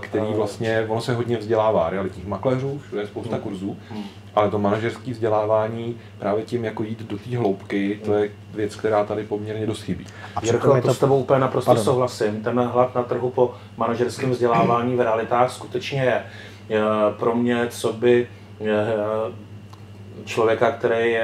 [0.00, 3.42] který vlastně, ono se hodně vzdělává realitních makléřů, všude je spousta hmm.
[3.42, 4.04] kurzů, hmm.
[4.34, 9.04] ale to manažerské vzdělávání právě tím, jako jít do té hloubky, to je věc, která
[9.04, 10.06] tady poměrně dost chybí.
[10.36, 11.84] A Jirko, to, to s tebou úplně naprosto Pardon.
[11.84, 12.42] souhlasím.
[12.42, 16.24] Ten hlad na trhu po manažerském vzdělávání v realitách skutečně je
[17.18, 18.28] pro mě, co by
[20.24, 21.16] člověka, který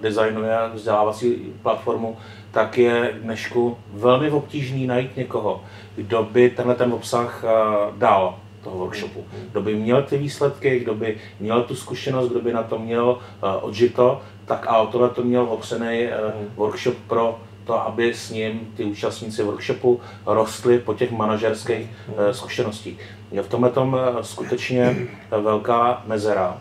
[0.00, 2.16] designuje vzdělávací platformu,
[2.50, 5.64] tak je dnešku velmi obtížný najít někoho,
[5.96, 7.48] kdo by tenhle ten obsah eh,
[7.96, 9.24] dal toho workshopu.
[9.50, 13.18] Kdo by měl ty výsledky, kdo by měl tu zkušenost, kdo by na to měl
[13.18, 16.18] eh, odžito, tak a tohle to měl opřený eh,
[16.56, 21.86] workshop pro to, aby s ním ty účastníci workshopu rostly po těch manažerských
[22.32, 23.00] zkušenostích.
[23.32, 24.96] Je v tomhle tom skutečně
[25.30, 26.60] velká mezera,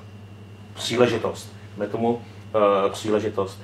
[0.73, 1.53] příležitost.
[1.77, 2.21] My tomu
[2.91, 3.61] příležitost.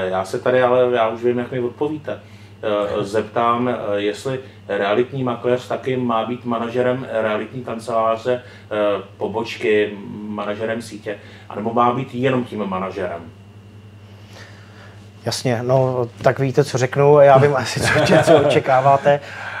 [0.00, 2.20] Já se tady, ale já už vím, jak mi odpovíte.
[2.64, 10.82] Eh, zeptám, eh, jestli realitní makléř taky má být manažerem realitní kanceláře, eh, pobočky, manažerem
[10.82, 13.20] sítě, anebo má být jenom tím manažerem?
[15.24, 17.88] Jasně, no tak víte, co řeknu, já vím asi, co,
[18.24, 19.20] co očekáváte.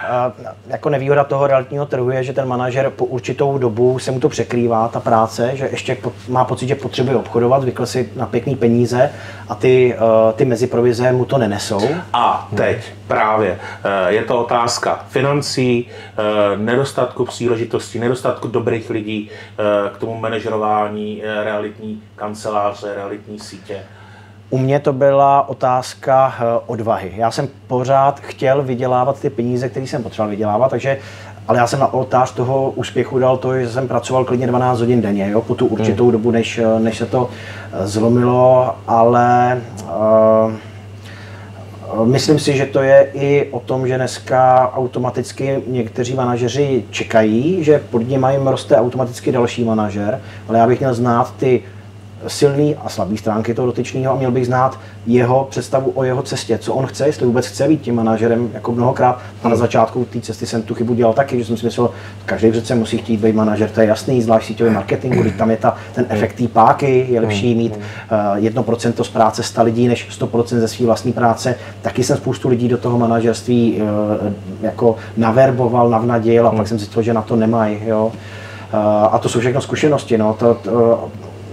[0.66, 4.28] jako nevýhoda toho realitního trhu je, že ten manažer po určitou dobu se mu to
[4.28, 5.96] překrývá, ta práce, že ještě
[6.28, 9.10] má pocit, že potřebuje obchodovat, zvykl si na pěkný peníze
[9.48, 11.88] a ty, eh, ty meziprovize mu to nenesou.
[12.12, 15.88] A teď právě eh, je to otázka financí,
[16.56, 19.30] nedostatku příležitostí, nedostatku dobrých lidí
[19.94, 23.82] k tomu manažerování realitní kanceláře, realitní sítě.
[24.50, 27.12] U mě to byla otázka eh, odvahy.
[27.16, 30.98] Já jsem pořád chtěl vydělávat ty peníze, které jsem potřeboval vydělávat, takže
[31.48, 35.02] ale já jsem na oltář toho úspěchu dal to, že jsem pracoval klidně 12 hodin
[35.02, 36.12] denně, jo, po tu určitou hmm.
[36.12, 37.28] dobu, než, eh, než se to
[37.72, 40.52] eh, zlomilo, ale uh,
[42.04, 47.82] myslím si, že to je i o tom, že dneska automaticky někteří manažeři čekají, že
[47.90, 51.62] pod ním jim roste automaticky další manažer, ale já bych měl znát ty
[52.26, 56.58] silný a slabý stránky toho dotyčného a měl bych znát jeho představu o jeho cestě,
[56.58, 59.18] co on chce, jestli vůbec chce být tím manažerem, jako mnohokrát.
[59.42, 61.90] A na začátku té cesty jsem tu chybu dělal taky, že jsem si myslel,
[62.26, 65.56] každý přece musí chtít být manažer, to je jasný, zvlášť síťový marketingu, když tam je
[65.56, 70.20] ta, ten efekt té páky, je lepší mít uh, 1% z práce 100 lidí, než
[70.20, 71.56] 100% ze své vlastní práce.
[71.82, 74.32] Taky jsem spoustu lidí do toho manažerství uh,
[74.62, 77.78] jako naverboval, navnadil a pak jsem zjistil, že na to nemají.
[77.86, 78.06] Jo.
[78.06, 78.80] Uh,
[79.14, 80.18] a to jsou všechno zkušenosti.
[80.18, 80.34] No.
[80.38, 81.08] To, to,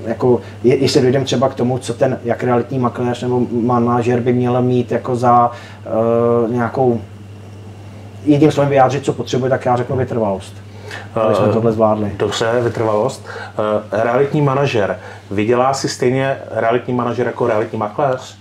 [0.05, 4.61] jako, jestli dojdeme třeba k tomu, co ten jak realitní makléř nebo manažer by měl
[4.61, 7.01] mít jako za uh, nějakou
[8.25, 10.53] jedním slovem vyjádřit, co potřebuje, tak já řeknu vytrvalost.
[11.15, 12.11] Aby jsme eh, tohle zvládli.
[12.17, 13.25] Dobře, vytrvalost.
[13.25, 14.99] Uh, realitní manažer.
[15.31, 18.37] Vydělá si stejně realitní manažer jako realitní makléř?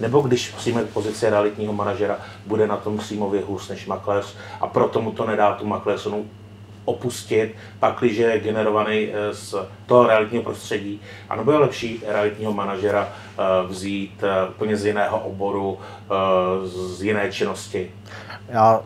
[0.00, 5.00] Nebo když přijme pozici realitního manažera, bude na tom příjmově hůř než makléř a proto
[5.00, 6.24] mu to nedá tu makléřovou
[6.90, 9.54] opustit, pakliže je generovaný eh, z
[9.86, 11.00] toho realitního prostředí.
[11.28, 15.78] A nebo je lepší realitního manažera eh, vzít eh, úplně z jiného oboru,
[16.64, 17.90] z jiné činnosti?
[18.48, 18.80] Já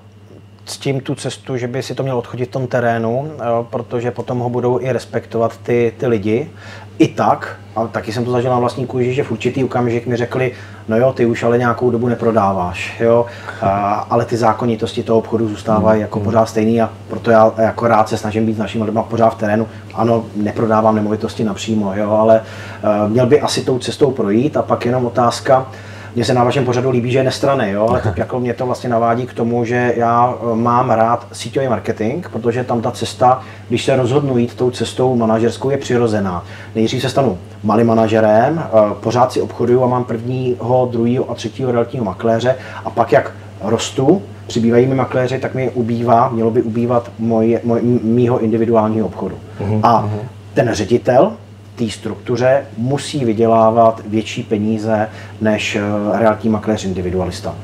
[0.64, 3.33] ctím tu cestu, že by si to měl odchodit v tom terénu,
[3.71, 6.51] protože potom ho budou i respektovat ty, ty lidi
[6.99, 10.17] i tak, a taky jsem to zažil na vlastní kůži, že v určitý okamžik mi
[10.17, 10.53] řekli,
[10.89, 13.27] no jo, ty už ale nějakou dobu neprodáváš, jo,
[13.63, 16.25] a, ale ty zákonitosti toho obchodu zůstávají jako mm.
[16.25, 19.39] pořád stejný a proto já jako rád se snažím být s našimi lidmi pořád v
[19.39, 19.67] terénu.
[19.95, 24.87] Ano, neprodávám nemovitosti napřímo, jo, ale uh, měl by asi tou cestou projít a pak
[24.87, 25.67] jenom otázka,
[26.14, 28.66] mně se na vašem pořadu líbí, že je nestraný, jo, ale tak jako mě to
[28.66, 33.42] vlastně navádí k tomu, že já eh, mám rád síťový marketing, protože tam ta cesta,
[33.68, 36.44] když se rozhodnu jít tou cestou manažerskou, je přirozená.
[36.74, 41.72] Nejdřív se stanu malým manažerem, eh, pořád si obchoduju a mám prvního, druhého a třetího
[41.72, 47.11] realitního makléře a pak jak rostu, přibývají mi makléři, tak mi ubývá, mělo by ubývat
[47.18, 49.37] moje, moje, mýho individuálního obchodu.
[49.61, 50.18] Uh-huh, a uh-huh.
[50.55, 51.33] ten ředitel,
[51.77, 55.09] té struktuře musí vydělávat větší peníze
[55.41, 55.81] než eh,
[56.19, 57.55] realitní makléř individualista.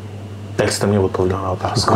[0.57, 1.95] Teď jste mě odpověděl na otázku.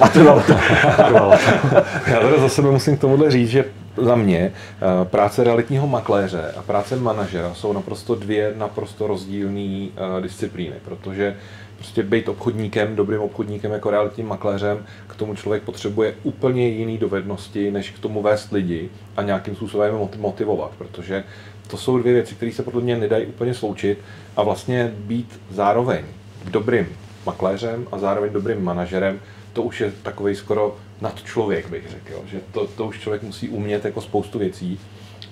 [0.00, 0.52] A trvalo to.
[2.06, 3.64] Já teda za sebe musím k tomuhle říct, že
[3.96, 10.22] za mě eh, práce realitního makléře a práce manažera jsou naprosto dvě naprosto rozdílné eh,
[10.22, 11.36] disciplíny, protože
[11.76, 17.70] prostě být obchodníkem, dobrým obchodníkem jako realitním makléřem, k tomu člověk potřebuje úplně jiné dovednosti,
[17.70, 21.24] než k tomu vést lidi a nějakým způsobem motivovat, protože
[21.66, 23.98] to jsou dvě věci, které se podle mě nedají úplně sloučit
[24.36, 26.04] a vlastně být zároveň
[26.50, 26.86] dobrým
[27.26, 29.20] makléřem a zároveň dobrým manažerem,
[29.52, 32.22] to už je takový skoro nad člověk, bych řekl.
[32.26, 34.80] Že to, to už člověk musí umět jako spoustu věcí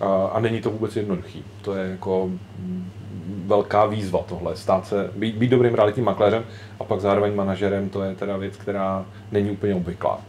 [0.00, 1.44] a, a není to vůbec jednoduchý.
[1.62, 2.30] To je jako
[3.44, 6.44] velká výzva tohle, stát se, být, být dobrým realitním makléřem
[6.80, 10.20] a pak zároveň manažerem, to je teda věc, která není úplně obvyklá.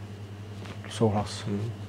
[0.90, 1.44] Souhlas.
[1.46, 1.83] Hmm.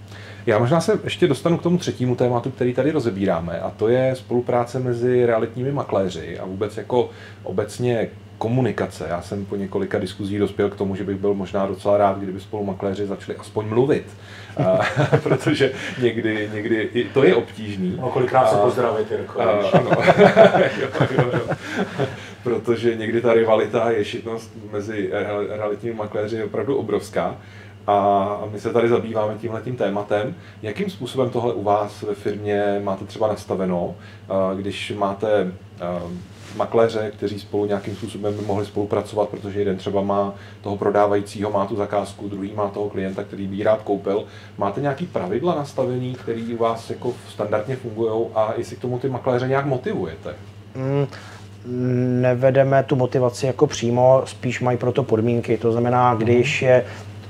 [0.45, 4.15] Já možná se ještě dostanu k tomu třetímu tématu, který tady rozebíráme, a to je
[4.15, 7.09] spolupráce mezi realitními makléři a vůbec jako
[7.43, 9.05] obecně komunikace.
[9.09, 12.39] Já jsem po několika diskuzích dospěl k tomu, že bych byl možná docela rád, kdyby
[12.39, 14.05] spolu makléři začali aspoň mluvit.
[14.65, 14.79] a,
[15.23, 17.97] protože někdy, někdy i to je obtížný.
[18.01, 19.39] No, kolikrát se pozdravit, Jirko.
[19.39, 19.61] Ano.
[20.81, 21.55] jo, jo, jo.
[22.43, 25.09] protože někdy ta rivalita, ješitnost mezi
[25.49, 27.37] realitními makléři je opravdu obrovská.
[27.87, 30.35] A my se tady zabýváme tímhletím tématem.
[30.61, 33.95] Jakým způsobem tohle u vás ve firmě máte třeba nastaveno,
[34.55, 35.51] když máte
[36.55, 41.65] makléře, kteří spolu nějakým způsobem by mohli spolupracovat, protože jeden třeba má toho prodávajícího, má
[41.65, 44.23] tu zakázku, druhý má toho klienta, který by rád koupil.
[44.57, 49.09] Máte nějaký pravidla nastavení, které u vás jako standardně fungují a jestli k tomu ty
[49.09, 50.35] makléře nějak motivujete?
[50.75, 51.07] Mm,
[52.21, 55.57] nevedeme tu motivaci jako přímo, spíš mají proto podmínky.
[55.57, 56.85] To znamená, když je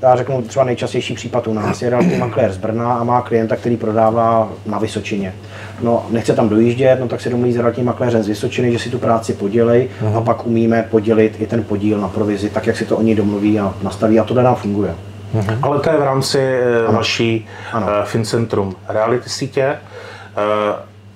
[0.06, 3.56] já řeknu třeba nejčastější případ u nás, je realitní maklér z Brna a má klienta,
[3.56, 5.34] který prodává na Vysočině.
[5.82, 8.89] No, nechce tam dojíždět, no tak se domluví s realitním makléřem z Vysočiny, že si
[8.89, 10.08] tu práci podělej uh-huh.
[10.08, 10.24] a mhm.
[10.24, 13.74] pak umíme podělit i ten podíl na provizi, tak jak si to oni domluví a
[13.84, 14.96] nastaví a to nám funguje.
[15.36, 15.60] Mm-hmm.
[15.62, 16.98] Ale to je v rámci ano.
[16.98, 17.88] vaší ano.
[18.04, 19.76] FinCentrum Reality sítě.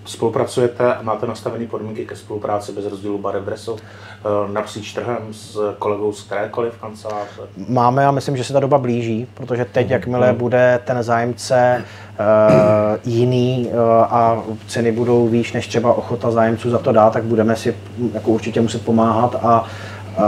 [0.09, 3.77] Spolupracujete a máte nastavené podmínky ke spolupráci bez rozdílu barev dresu
[4.53, 7.41] napříč trhem s kolegou z kterékoliv kanceláře?
[7.67, 9.91] Máme a myslím, že se ta doba blíží, protože teď, mm-hmm.
[9.91, 11.83] jakmile bude ten zájemce
[12.19, 12.25] uh,
[13.13, 17.55] jiný uh, a ceny budou výš než třeba ochota zájemců za to dát, tak budeme
[17.55, 17.75] si
[18.13, 19.65] jako určitě muset pomáhat a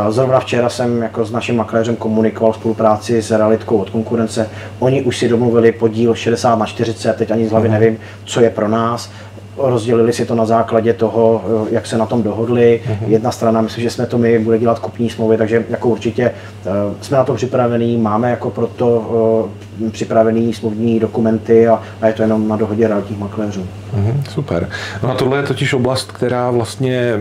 [0.09, 4.49] Zrovna včera jsem jako s naším makléřem komunikoval spolupráci s realitkou od konkurence.
[4.79, 7.79] Oni už si domluvili podíl 60 na 40, teď ani z hlavy mhm.
[7.79, 9.11] nevím, co je pro nás
[9.57, 12.81] rozdělili si to na základě toho, jak se na tom dohodli.
[12.85, 13.07] Uh-huh.
[13.07, 16.31] Jedna strana, myslím, že jsme to my, bude dělat kupní smlouvy, takže jako určitě
[16.65, 22.13] uh, jsme na to připravení, máme jako proto uh, připravený smluvní dokumenty a, a je
[22.13, 23.65] to jenom na dohodě realitních makléřů.
[23.97, 24.69] Uh-huh, super.
[25.03, 27.19] No a tohle je totiž oblast, která vlastně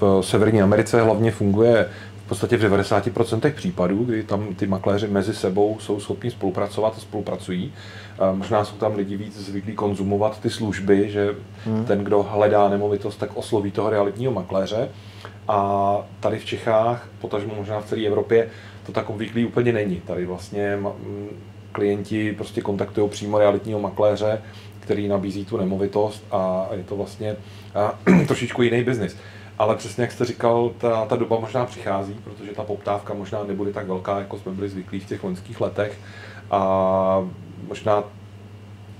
[0.00, 1.86] v Severní Americe hlavně funguje
[2.28, 7.00] v podstatě v 90% případů, kdy tam ty makléři mezi sebou jsou schopni spolupracovat a
[7.00, 7.72] spolupracují.
[8.32, 11.84] Možná jsou tam lidi víc zvyklí konzumovat ty služby, že hmm.
[11.84, 14.88] ten, kdo hledá nemovitost, tak osloví toho realitního makléře.
[15.48, 18.48] A tady v Čechách, potažmo možná v celé Evropě,
[18.86, 20.00] to tak obvyklý úplně není.
[20.06, 20.78] Tady vlastně
[21.72, 24.42] klienti prostě kontaktují přímo realitního makléře,
[24.80, 27.36] který nabízí tu nemovitost a je to vlastně
[28.26, 29.16] trošičku jiný biznis.
[29.58, 33.72] Ale přesně jak jste říkal, ta, ta doba možná přichází, protože ta poptávka možná nebude
[33.72, 35.98] tak velká, jako jsme byli zvyklí v těch loňských letech.
[36.50, 37.28] A
[37.68, 38.04] možná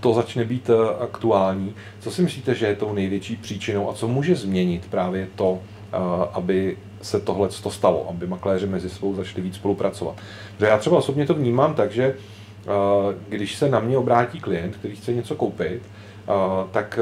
[0.00, 1.74] to začne být eh, aktuální.
[2.00, 5.96] Co si myslíte, že je tou největší příčinou a co může změnit právě to, eh,
[6.32, 10.16] aby se tohle to stalo, aby makléři mezi sebou začali víc spolupracovat?
[10.56, 12.68] Protože já třeba osobně to vnímám tak, že eh,
[13.28, 15.82] když se na mě obrátí klient, který chce něco koupit,
[16.70, 16.98] tak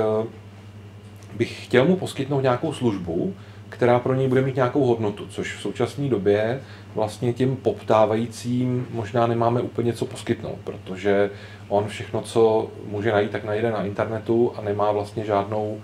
[1.36, 3.34] bych chtěl mu poskytnout nějakou službu,
[3.68, 6.60] která pro něj bude mít nějakou hodnotu, což v současné době
[6.94, 11.30] vlastně těm poptávajícím možná nemáme úplně co poskytnout, protože
[11.68, 15.80] on všechno, co může najít, tak najde na internetu a nemá vlastně žádnou,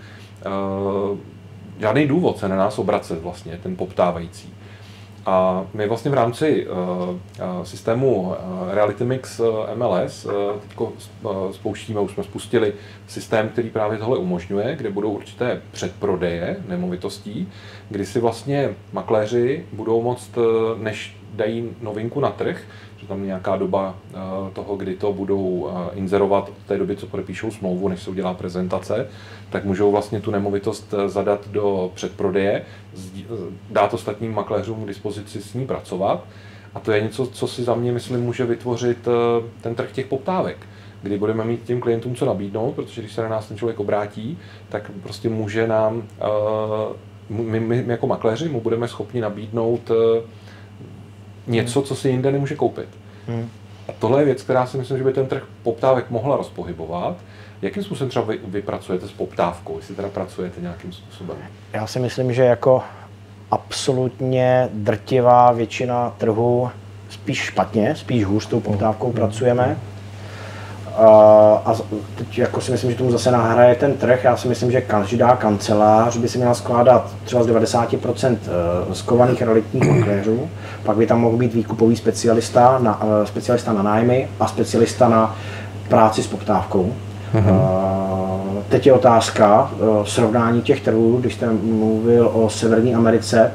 [1.10, 1.18] uh,
[1.78, 4.54] žádný důvod se na nás obracet vlastně, ten poptávající.
[5.26, 8.34] A my vlastně v rámci uh, systému uh,
[8.70, 9.40] Reality Mix
[9.74, 10.88] MLS uh, teď
[11.50, 12.72] spouštíme, už jsme spustili
[13.06, 17.48] systém, který právě tohle umožňuje, kde budou určité předprodeje nemovitostí,
[17.88, 20.38] kdy si vlastně makléři budou moct,
[20.76, 22.62] než dají novinku na trh,
[22.96, 24.20] že tam je nějaká doba uh,
[24.52, 28.34] toho, kdy to budou uh, inzerovat od té doby, co podepíšou smlouvu, než se udělá
[28.34, 29.08] prezentace,
[29.52, 32.64] tak můžou vlastně tu nemovitost eh, zadat do předprodeje,
[33.70, 36.24] dát ostatním makléřům k dispozici s ní pracovat.
[36.74, 40.06] A to je něco, co si za mě, myslím, může vytvořit eh, ten trh těch
[40.06, 40.56] poptávek
[41.02, 44.38] kdy budeme mít těm klientům co nabídnout, protože když se na nás ten člověk obrátí,
[44.68, 46.24] tak prostě může nám, eh,
[47.28, 49.90] my, my jako makléři mu budeme schopni nabídnout
[51.46, 52.88] něco, co si jinde nemůže koupit.
[53.28, 53.50] Hmm.
[53.88, 57.16] A tohle je věc, která si myslím, že by ten trh poptávek mohla rozpohybovat
[57.62, 61.36] Jakým způsobem třeba vy, vy pracujete s poptávkou, jestli teda pracujete nějakým způsobem?
[61.72, 62.82] Já si myslím, že jako
[63.50, 66.70] absolutně drtivá většina trhu
[67.10, 69.12] spíš špatně, spíš hůř s tou poptávkou mm.
[69.12, 69.76] pracujeme.
[70.96, 71.74] A
[72.14, 74.24] teď jako si myslím, že tomu zase nahraje ten trh.
[74.24, 79.42] Já si myslím, že každá kancelář by si měla skládat třeba z 90% eh, skovaných
[79.42, 80.48] realitních makléřů.
[80.82, 85.36] Pak by tam mohl být výkupový specialista na, eh, specialista na nájmy a specialista na
[85.88, 86.92] práci s poptávkou.
[87.34, 88.62] Uh-huh.
[88.68, 89.70] Teď je otázka
[90.04, 93.50] srovnání těch trhů, když jste mluvil o Severní Americe.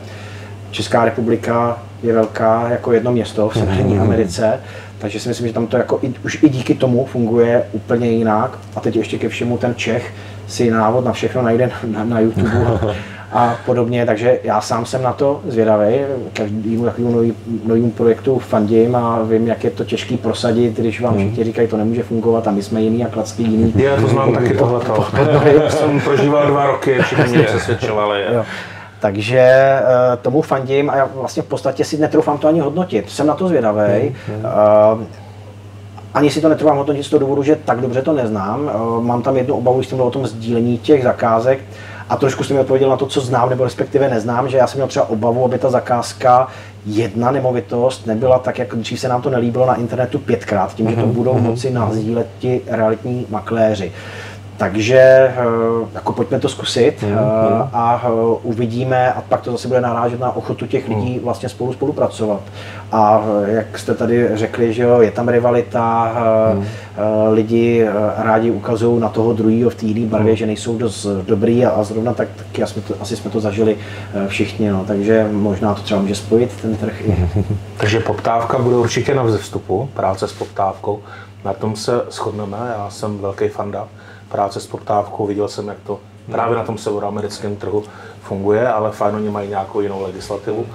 [0.72, 4.02] Česká republika je velká jako jedno město v Severní uh-huh.
[4.02, 4.60] Americe,
[5.00, 8.60] takže si myslím, že tam to jako i, už i díky tomu funguje úplně jinak.
[8.76, 10.14] A teď ještě ke všemu ten Čech
[10.48, 12.80] si návod na všechno najde na, na YouTube
[13.32, 15.96] a podobně, takže já sám jsem na to zvědavý,
[16.34, 17.34] každému takovému nový,
[17.66, 21.28] novému projektu fandím a vím, jak je to těžký prosadit, když vám hmm.
[21.28, 23.74] všichni říkají, to nemůže fungovat a my jsme jiný a klacky jiný.
[23.76, 25.08] Já to znám taky tohleto.
[25.70, 28.24] jsem prožíval dva roky, všichni mě přesvědčovali.
[29.00, 33.10] Takže uh, tomu fandím a já vlastně v podstatě si netroufám to ani hodnotit.
[33.10, 34.16] Jsem na to zvědavý.
[34.30, 35.04] Uh,
[36.14, 38.62] ani si to netrvám hodnotit z toho důvodu, že tak dobře to neznám.
[38.62, 41.60] Uh, mám tam jednu obavu, když jsem o tom sdílení těch zakázek.
[42.10, 44.78] A trošku jste mi odpověděl na to, co znám nebo respektive neznám, že já jsem
[44.78, 46.48] měl třeba obavu, aby ta zakázka
[46.86, 50.96] jedna nemovitost nebyla tak, jak dřív se nám to nelíbilo na internetu pětkrát, tím, že
[50.96, 53.92] to mhm, budou mhm, moci nazdílet ti realitní makléři.
[54.58, 55.36] Takže eh,
[55.94, 57.18] jako pojďme to zkusit mm,
[57.74, 58.10] a
[58.44, 61.24] uvidíme a pak to zase bude narážet na ochotu těch lidí mm.
[61.24, 62.42] vlastně spolu spolupracovat.
[62.92, 66.14] A jak jste tady řekli, že jo, je tam rivalita,
[66.54, 66.66] mm.
[67.32, 67.88] lidi
[68.18, 70.38] rádi ukazují na toho druhého v té jiné barvě, mm.
[70.38, 73.78] že nejsou dost dobrý a, zrovna tak, taky jsme to, asi jsme to zažili
[74.28, 74.84] všichni, no.
[74.88, 77.02] takže možná to třeba může spojit ten trh.
[77.78, 81.00] takže poptávka bude určitě na vzestupu, práce s poptávkou,
[81.46, 83.88] na tom se shodneme, já jsem velký fanda
[84.30, 86.00] práce s poptávkou, viděl jsem, jak to
[86.32, 87.84] právě na tom severoamerickém trhu
[88.22, 90.68] funguje, ale fajn, oni mají nějakou jinou legislativu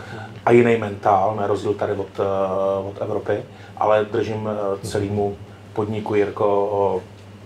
[0.46, 3.42] a jiný mentál, na rozdíl tady od, eh, od Evropy,
[3.76, 5.36] ale držím eh, celému
[5.72, 7.02] podniku Jirko o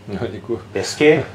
[0.09, 0.61] no, děkuji.
[0.73, 1.25] pěsti.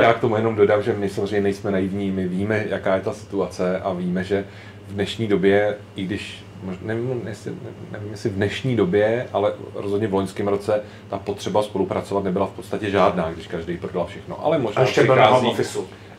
[0.00, 3.12] Já k tomu jenom dodám, že my samozřejmě nejsme naivní, my víme, jaká je ta
[3.12, 4.44] situace a víme, že
[4.88, 6.44] v dnešní době, i když
[6.82, 7.52] nevím, jestli,
[7.92, 12.50] nevím, jestli v dnešní době, ale rozhodně v loňském roce ta potřeba spolupracovat nebyla v
[12.50, 14.44] podstatě žádná, když každý prodal všechno.
[14.44, 15.52] Ale možná a ještě přichází,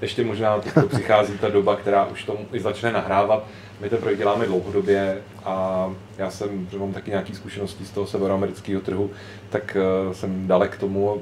[0.01, 3.47] ještě možná přichází ta doba, která už tomu i začne nahrávat.
[3.81, 5.87] My to projekt děláme dlouhodobě a
[6.17, 9.09] já jsem, že mám taky nějaké zkušenosti z toho severoamerického trhu,
[9.49, 9.77] tak
[10.07, 11.21] uh, jsem dalek tomu uh,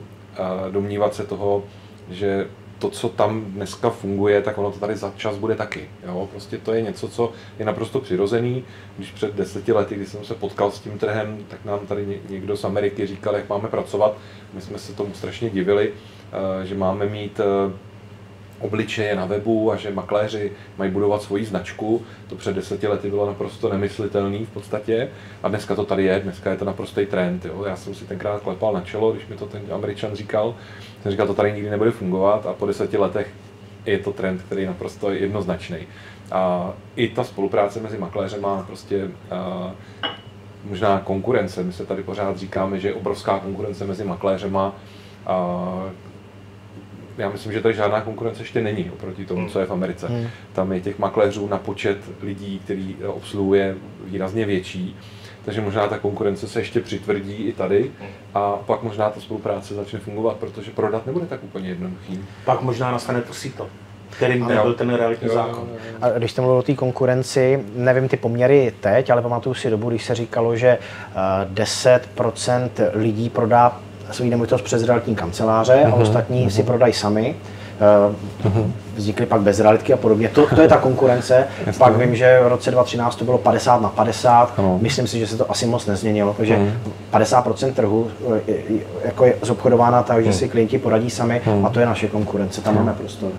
[0.72, 1.63] domnívat se toho,
[2.09, 2.47] že
[2.80, 5.89] to, co tam dneska funguje, tak ono to tady za čas bude taky.
[6.05, 6.27] Jo?
[6.32, 8.63] Prostě to je něco, co je naprosto přirozený.
[8.97, 12.57] Když před deseti lety, když jsem se potkal s tím trhem, tak nám tady někdo
[12.57, 14.17] z Ameriky říkal, jak máme pracovat.
[14.53, 15.93] My jsme se tomu strašně divili,
[16.32, 17.73] eh, že máme mít eh,
[18.59, 22.01] obličeje na webu a že makléři mají budovat svoji značku.
[22.27, 25.09] To před deseti lety bylo naprosto nemyslitelné v podstatě
[25.43, 27.45] a dneska to tady je, dneska je to naprostý trend.
[27.45, 27.63] Jo.
[27.67, 30.55] Já jsem si tenkrát klepal na čelo, když mi to ten američan říkal,
[31.02, 33.28] jsem říkal, to tady nikdy nebude fungovat a po deseti letech
[33.86, 35.78] je to trend, který je naprosto jednoznačný.
[36.32, 39.72] A i ta spolupráce mezi makléřem a prostě a,
[40.64, 41.64] možná konkurence.
[41.64, 44.76] My se tady pořád říkáme, že je obrovská konkurence mezi makléřema,
[45.26, 45.84] a,
[47.18, 50.08] já myslím, že tady žádná konkurence ještě není oproti tomu, co je v Americe.
[50.08, 50.28] Hmm.
[50.54, 53.76] Tam je těch makléřů na počet lidí, který obsluhuje
[54.06, 54.95] výrazně větší.
[55.50, 57.91] Takže možná ta konkurence se ještě přitvrdí i tady
[58.34, 62.20] a pak možná ta spolupráce začne fungovat, protože prodat nebude tak úplně jednoduchý.
[62.45, 63.68] Pak možná nastane to síto
[64.10, 65.68] kterým nebyl ten realitní jo, zákon.
[66.02, 69.89] A když jste mluvil o té konkurenci, nevím ty poměry teď, ale pamatuju si dobu,
[69.89, 70.78] když se říkalo, že
[71.54, 73.80] 10% eh, lidí prodá
[74.12, 76.50] svou nemovitost přes realitní kanceláře uh-huh, a mhm, ostatní uh-huh.
[76.50, 77.36] si prodají sami.
[78.45, 80.30] Uh, vznikly pak bezrealitky a podobně.
[80.30, 81.47] To, to je ta konkurence.
[81.65, 81.80] Jasně.
[81.80, 84.53] Pak vím, že v roce 2013 to bylo 50 na 50.
[84.57, 84.80] Ano.
[84.82, 86.67] Myslím si, že se to asi moc nezměnilo, takže uh
[87.11, 88.11] 50% trhu
[88.47, 88.63] je,
[89.05, 92.07] jako je zobchodována tak, že uh si klienti poradí sami uh a to je naše
[92.07, 92.61] konkurence.
[92.61, 93.32] Tam uh máme prostor.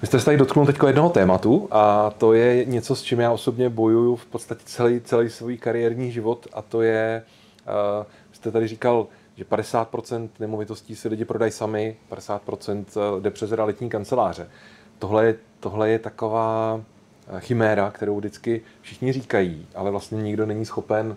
[0.00, 3.30] Vy jste se tady dotknul teď jednoho tématu a to je něco, s čím já
[3.32, 7.22] osobně bojuju v podstatě celý, celý svůj kariérní život a to je
[7.98, 9.06] uh, jste tady říkal,
[9.38, 14.48] že 50% nemovitostí si lidi prodají sami, 50% eh, jde přes realitní kanceláře.
[14.98, 16.80] Tohle je, tohle je taková
[17.28, 21.16] eh, chiméra, kterou vždycky všichni říkají, ale vlastně nikdo není schopen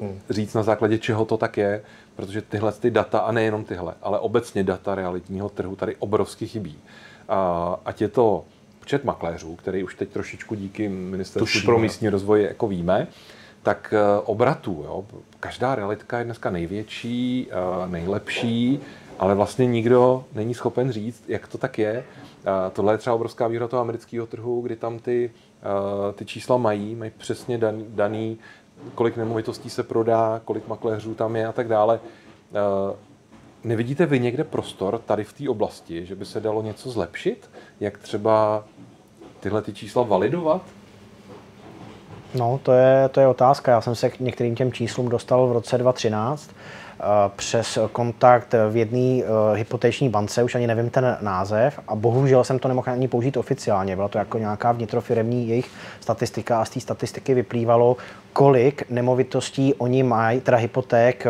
[0.00, 1.82] uh, říct na základě čeho to tak je,
[2.16, 6.78] protože tyhle ty data, a nejenom tyhle, ale obecně data realitního trhu tady obrovsky chybí.
[6.78, 8.44] Uh, ať je to
[8.78, 13.06] počet makléřů, který už teď trošičku díky ministerstvu pro místní rozvoj jako víme,
[13.62, 14.82] tak eh, obratů.
[14.84, 15.04] Jo.
[15.40, 18.80] Každá realitka je dneska největší, eh, nejlepší,
[19.18, 22.04] ale vlastně nikdo není schopen říct, jak to tak je.
[22.44, 25.30] Eh, tohle je třeba obrovská výhoda toho amerického trhu, kdy tam ty,
[26.14, 28.38] ty čísla mají, mají přesně daný, daný,
[28.94, 32.00] kolik nemovitostí se prodá, kolik makléřů tam je a tak dále.
[33.64, 37.50] Nevidíte vy někde prostor tady v té oblasti, že by se dalo něco zlepšit?
[37.80, 38.64] Jak třeba
[39.40, 40.62] tyhle ty čísla validovat?
[42.34, 43.72] No, to je, to je otázka.
[43.72, 47.04] Já jsem se k některým těm číslům dostal v roce 2013 eh,
[47.36, 49.24] přes kontakt v jedné uh,
[49.54, 53.96] hypoteční bance, už ani nevím ten název, a bohužel jsem to nemohl ani použít oficiálně.
[53.96, 55.70] Byla to jako nějaká vnitrofiremní jejich
[56.00, 57.96] statistika a z té statistiky vyplývalo,
[58.32, 61.26] kolik nemovitostí oni mají, teda hypoték,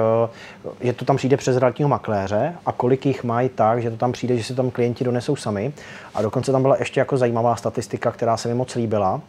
[0.65, 3.97] uh, že to tam přijde přes realitního makléře a kolik jich mají tak, že to
[3.97, 5.73] tam přijde, že si tam klienti donesou sami.
[6.15, 9.21] A dokonce tam byla ještě jako zajímavá statistika, která se mi moc líbila,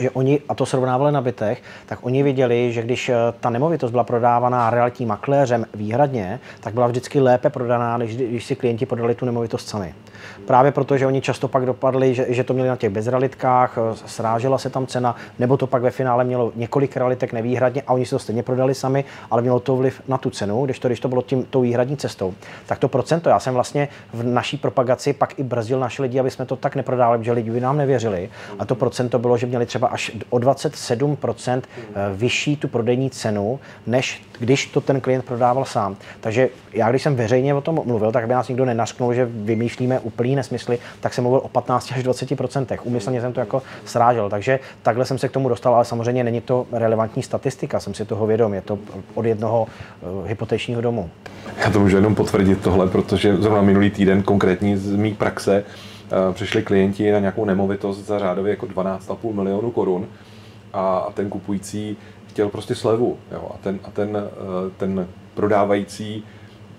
[0.00, 3.90] že oni, a to srovnávali na bytech, tak oni viděli, že když eh, ta nemovitost
[3.90, 9.14] byla prodávaná realitním makléřem výhradně, tak byla vždycky lépe prodaná, než když si klienti podali
[9.14, 9.94] tu nemovitost sami.
[10.46, 14.58] Právě proto, že oni často pak dopadli, že, že to měli na těch bezrealitkách, srážela
[14.58, 18.10] se tam cena, nebo to pak ve finále mělo několik realitek nevýhradně a oni si
[18.10, 21.08] to stejně prodali sami, ale mělo to vliv na tu cenu, když to, když to
[21.08, 22.34] bylo tím, tou výhradní cestou.
[22.66, 26.30] Tak to procento, já jsem vlastně v naší propagaci pak i brzdil naše lidi, aby
[26.30, 28.30] jsme to tak neprodávali, že lidi by nám nevěřili.
[28.58, 33.60] A to procento bylo, že měli třeba až o 27% eh, vyšší tu prodejní cenu,
[33.86, 35.96] než když to ten klient prodával sám.
[36.20, 40.00] Takže já, když jsem veřejně o tom mluvil, tak by nás nikdo nenasknul, že vymýšlíme
[40.28, 42.86] úplný nesmysly, tak jsem mluvil o 15 až 20 procentech.
[42.86, 46.40] Umyslně jsem to jako srážel, takže takhle jsem se k tomu dostal, ale samozřejmě není
[46.40, 48.78] to relevantní statistika, jsem si toho vědom, je to
[49.14, 51.10] od jednoho uh, hypotečního domu.
[51.64, 56.34] Já to můžu jenom potvrdit tohle, protože zrovna minulý týden konkrétní z mý praxe uh,
[56.34, 60.06] přišli klienti na nějakou nemovitost za řádově jako 12,5 milionu korun
[60.72, 63.16] a ten kupující chtěl prostě slevu.
[63.32, 63.48] Jo?
[63.54, 66.24] A, ten, a ten, uh, ten prodávající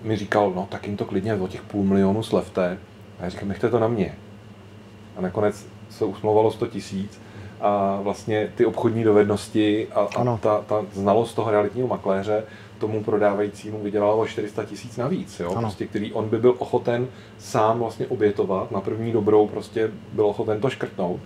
[0.02, 2.78] mi říkal, no tak jim to klidně o těch půl milionu slevte.
[3.20, 4.14] A já říkám, nechte to na mě.
[5.16, 7.20] A nakonec se usmlouvalo 100 tisíc
[7.60, 12.44] a vlastně ty obchodní dovednosti a, a ta, ta znalost toho realitního makléře
[12.78, 15.54] tomu prodávajícímu vydělalo o 400 tisíc navíc, jo?
[15.54, 17.08] Prostě, který on by byl ochoten
[17.38, 21.20] sám vlastně obětovat, na první dobrou prostě byl ochoten to škrtnout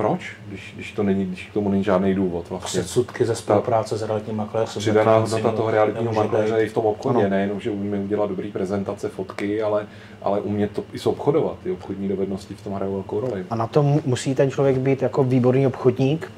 [0.00, 2.80] proč, když, když, to není, když k tomu není žádný důvod vlastně.
[2.80, 4.80] Předsudky ze spolupráce s realitním makléřem.
[4.80, 9.08] Přidaná hodnota toho realitního makléře i v tom obchodě, nejenom, že umíme udělat dobrý prezentace,
[9.08, 9.86] fotky, ale,
[10.22, 11.56] ale umět to i obchodovat.
[11.62, 13.44] Ty obchodní dovednosti v tom hrají velkou roli.
[13.50, 16.32] A na to musí ten člověk být jako výborný obchodník,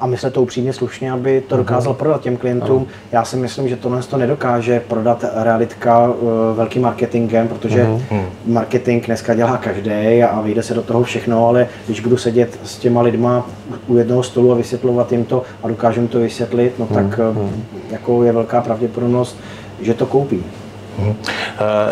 [0.00, 1.64] a myslet to upřímně slušně, aby to mhm.
[1.64, 2.86] dokázal prodat těm klientům.
[3.12, 8.24] Já si myslím, že tohle to nedokáže prodat realitka eh, velkým marketingem, protože uh-huh.
[8.46, 12.78] marketing dneska dělá každý a vyjde se do toho všechno, ale když budu sedět s
[12.78, 13.46] těma lidma
[13.86, 17.50] u jednoho stolu a vysvětlovat jim to a dokážu jim to vysvětlit, no tak uh-huh.
[17.90, 19.38] jako je velká pravděpodobnost,
[19.80, 20.44] že to koupí.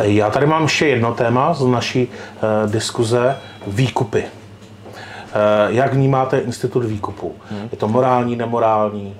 [0.01, 2.09] Já tady mám ještě jedno téma z naší
[2.66, 3.36] diskuze,
[3.66, 4.24] výkupy.
[5.33, 7.33] Eh, jak vnímáte institut výkupu?
[7.51, 7.68] Hmm.
[7.72, 9.14] Je to morální, nemorální?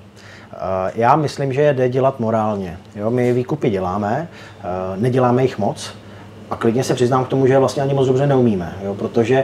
[0.53, 2.77] Eh, já myslím, že je jde dělat morálně.
[2.95, 4.27] Jo, my výkupy děláme,
[4.59, 4.63] eh,
[4.97, 5.93] neděláme jich moc,
[6.51, 9.43] a klidně se přiznám k tomu, že vlastně ani moc dobře neumíme, jo, protože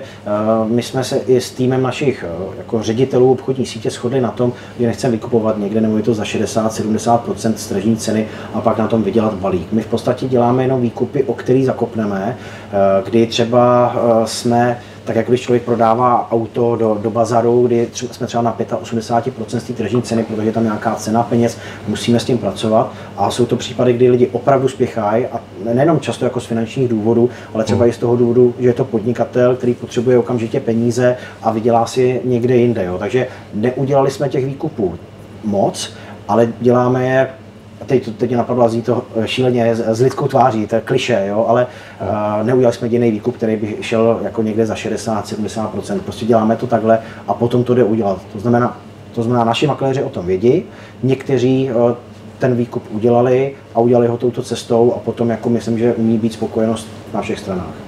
[0.61, 4.31] uh, my jsme se i s týmem našich uh, jako ředitelů obchodní sítě shodli na
[4.31, 9.03] tom, že nechceme vykupovat někde to za 60-70% z tržní ceny a pak na tom
[9.03, 9.71] vydělat balík.
[9.71, 15.15] My v podstatě děláme jenom výkupy, o který zakopneme, uh, kdy třeba uh, jsme tak
[15.15, 19.73] jako když člověk prodává auto do, do bazaru, kdy jsme třeba na 85% z té
[19.73, 22.93] tržní ceny, protože je tam nějaká cena peněz, musíme s tím pracovat.
[23.17, 25.39] A jsou to případy, kdy lidi opravdu spěchají a
[25.73, 27.89] nejenom často jako z finančních důvodů, ale třeba hmm.
[27.89, 32.21] i z toho důvodu, že je to podnikatel, který potřebuje okamžitě peníze a vydělá si
[32.23, 32.85] někde jinde.
[32.85, 32.97] Jo.
[32.97, 34.95] Takže neudělali jsme těch výkupů
[35.43, 35.93] moc,
[36.27, 37.27] ale děláme je
[37.85, 41.67] teď, teď mě napadlo zní to šíleně s lidskou tváří, to je kliše, jo, ale
[42.01, 45.99] uh, neudělali jsme jediný výkup, který by šel jako někde za 60-70%.
[45.99, 48.21] Prostě děláme to takhle a potom to jde udělat.
[48.33, 48.77] To znamená,
[49.15, 50.63] to znamená, naši makléři o tom vědí,
[51.03, 51.91] někteří uh,
[52.39, 56.33] ten výkup udělali a udělali ho touto cestou a potom jako myslím, že umí být
[56.33, 57.86] spokojenost na všech stranách.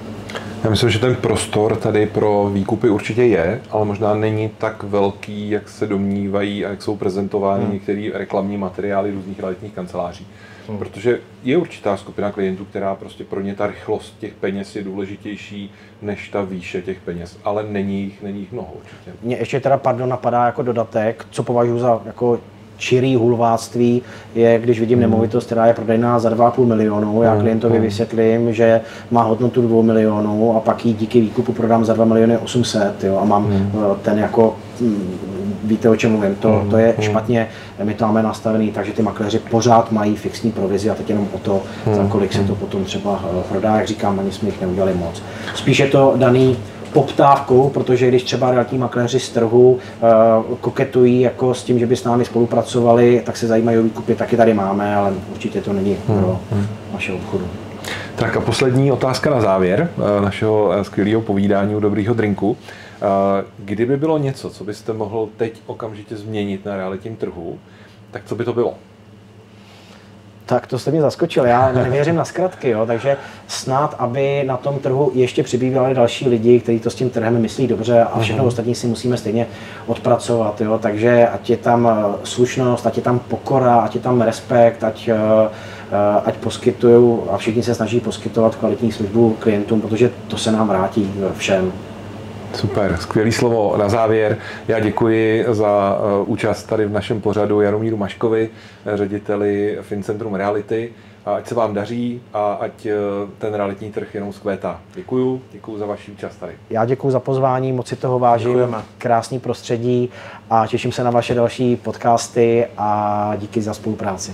[0.64, 5.50] Já myslím, že ten prostor tady pro výkupy určitě je, ale možná není tak velký,
[5.50, 7.72] jak se domnívají a jak jsou prezentovány hmm.
[7.72, 10.26] některé reklamní materiály různých realitních kanceláří.
[10.68, 10.78] Hmm.
[10.78, 15.72] Protože je určitá skupina klientů, která prostě pro ně ta rychlost těch peněz je důležitější
[16.02, 19.10] než ta výše těch peněz, ale není jich, není jich mnoho určitě.
[19.22, 22.40] Mně ještě teda, pardon, napadá jako dodatek, co považuji za jako
[22.80, 24.02] čirý hulváctví
[24.34, 25.10] je, když vidím hmm.
[25.10, 27.40] nemovitost, která je prodejná za 2,5 milionu, já hmm.
[27.40, 27.84] klientovi hmm.
[27.84, 32.38] vysvětlím, že má hodnotu 2 milionů a pak ji díky výkupu prodám za 2 miliony
[32.38, 33.52] 800 jo, a mám.
[33.52, 35.18] Eh, ten jako hm,
[35.64, 37.48] víte, o čem mluvím, to, to je špatně,
[37.82, 41.38] my to máme nastavený, takže ty makléři pořád mají fixní provizi a teď jenom o
[41.38, 41.62] to,
[41.92, 45.22] za kolik se to potom třeba eh, prodá, jak říkám, ani jsme jich neudělali moc.
[45.54, 46.56] Spíš je to daný
[46.92, 49.78] poptávkou, protože když třeba realitní makléři z trhu
[50.50, 54.14] uh, koketují jako s tím, že by s námi spolupracovali, tak se zajímají o výkupy,
[54.14, 56.18] taky tady máme, ale určitě to není hmm.
[56.18, 56.66] pro hmm.
[56.92, 57.48] naše obchodu.
[58.16, 62.56] Tak a poslední otázka na závěr uh, našeho uh, skvělého povídání u dobrýho drinku.
[63.58, 67.58] Kdyby bylo něco, co byste mohl teď okamžitě změnit na realitním trhu,
[68.10, 68.74] tak co by to bylo?
[70.50, 74.78] Tak to jste mě zaskočil, já nevěřím na zkratky, jo, takže snad, aby na tom
[74.78, 78.46] trhu ještě přibývali další lidi, kteří to s tím trhem myslí dobře a všechno uh-huh.
[78.46, 79.46] ostatní si musíme stejně
[79.86, 84.20] odpracovat, jo, takže ať je tam eh, slušnost, ať je tam pokora, ať je tam
[84.20, 90.10] respekt, ať, eh, eh, ať poskytují a všichni se snaží poskytovat kvalitní službu klientům, protože
[90.28, 91.72] to se nám vrátí všem.
[92.54, 94.38] Super, skvělý slovo na závěr.
[94.68, 98.50] Já děkuji za účast tady v našem pořadu Jaromíru Maškovi,
[98.94, 100.92] řediteli FinCentrum Reality
[101.26, 102.92] a ať se vám daří a ať eh,
[103.38, 104.80] ten realitní trh jenom zkvétá.
[104.94, 106.52] Děkuju, děkuju za vaši účast tady.
[106.70, 108.78] Já děkuji za pozvání, moc si toho vážím, Děkujeme.
[108.98, 110.10] krásný prostředí
[110.50, 114.32] a těším se na vaše další podcasty a díky za spolupráci.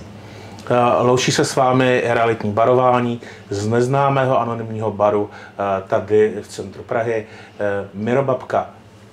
[0.70, 6.82] Eh, loučí se s vámi realitní barování z neznámého anonymního baru eh, tady v centru
[6.82, 7.26] Prahy.
[7.94, 8.70] Miro Babka,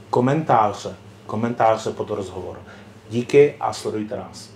[0.09, 0.95] komentáře,
[1.25, 2.57] komentáře pod rozhovor.
[3.09, 4.53] Díky a sledujte nás.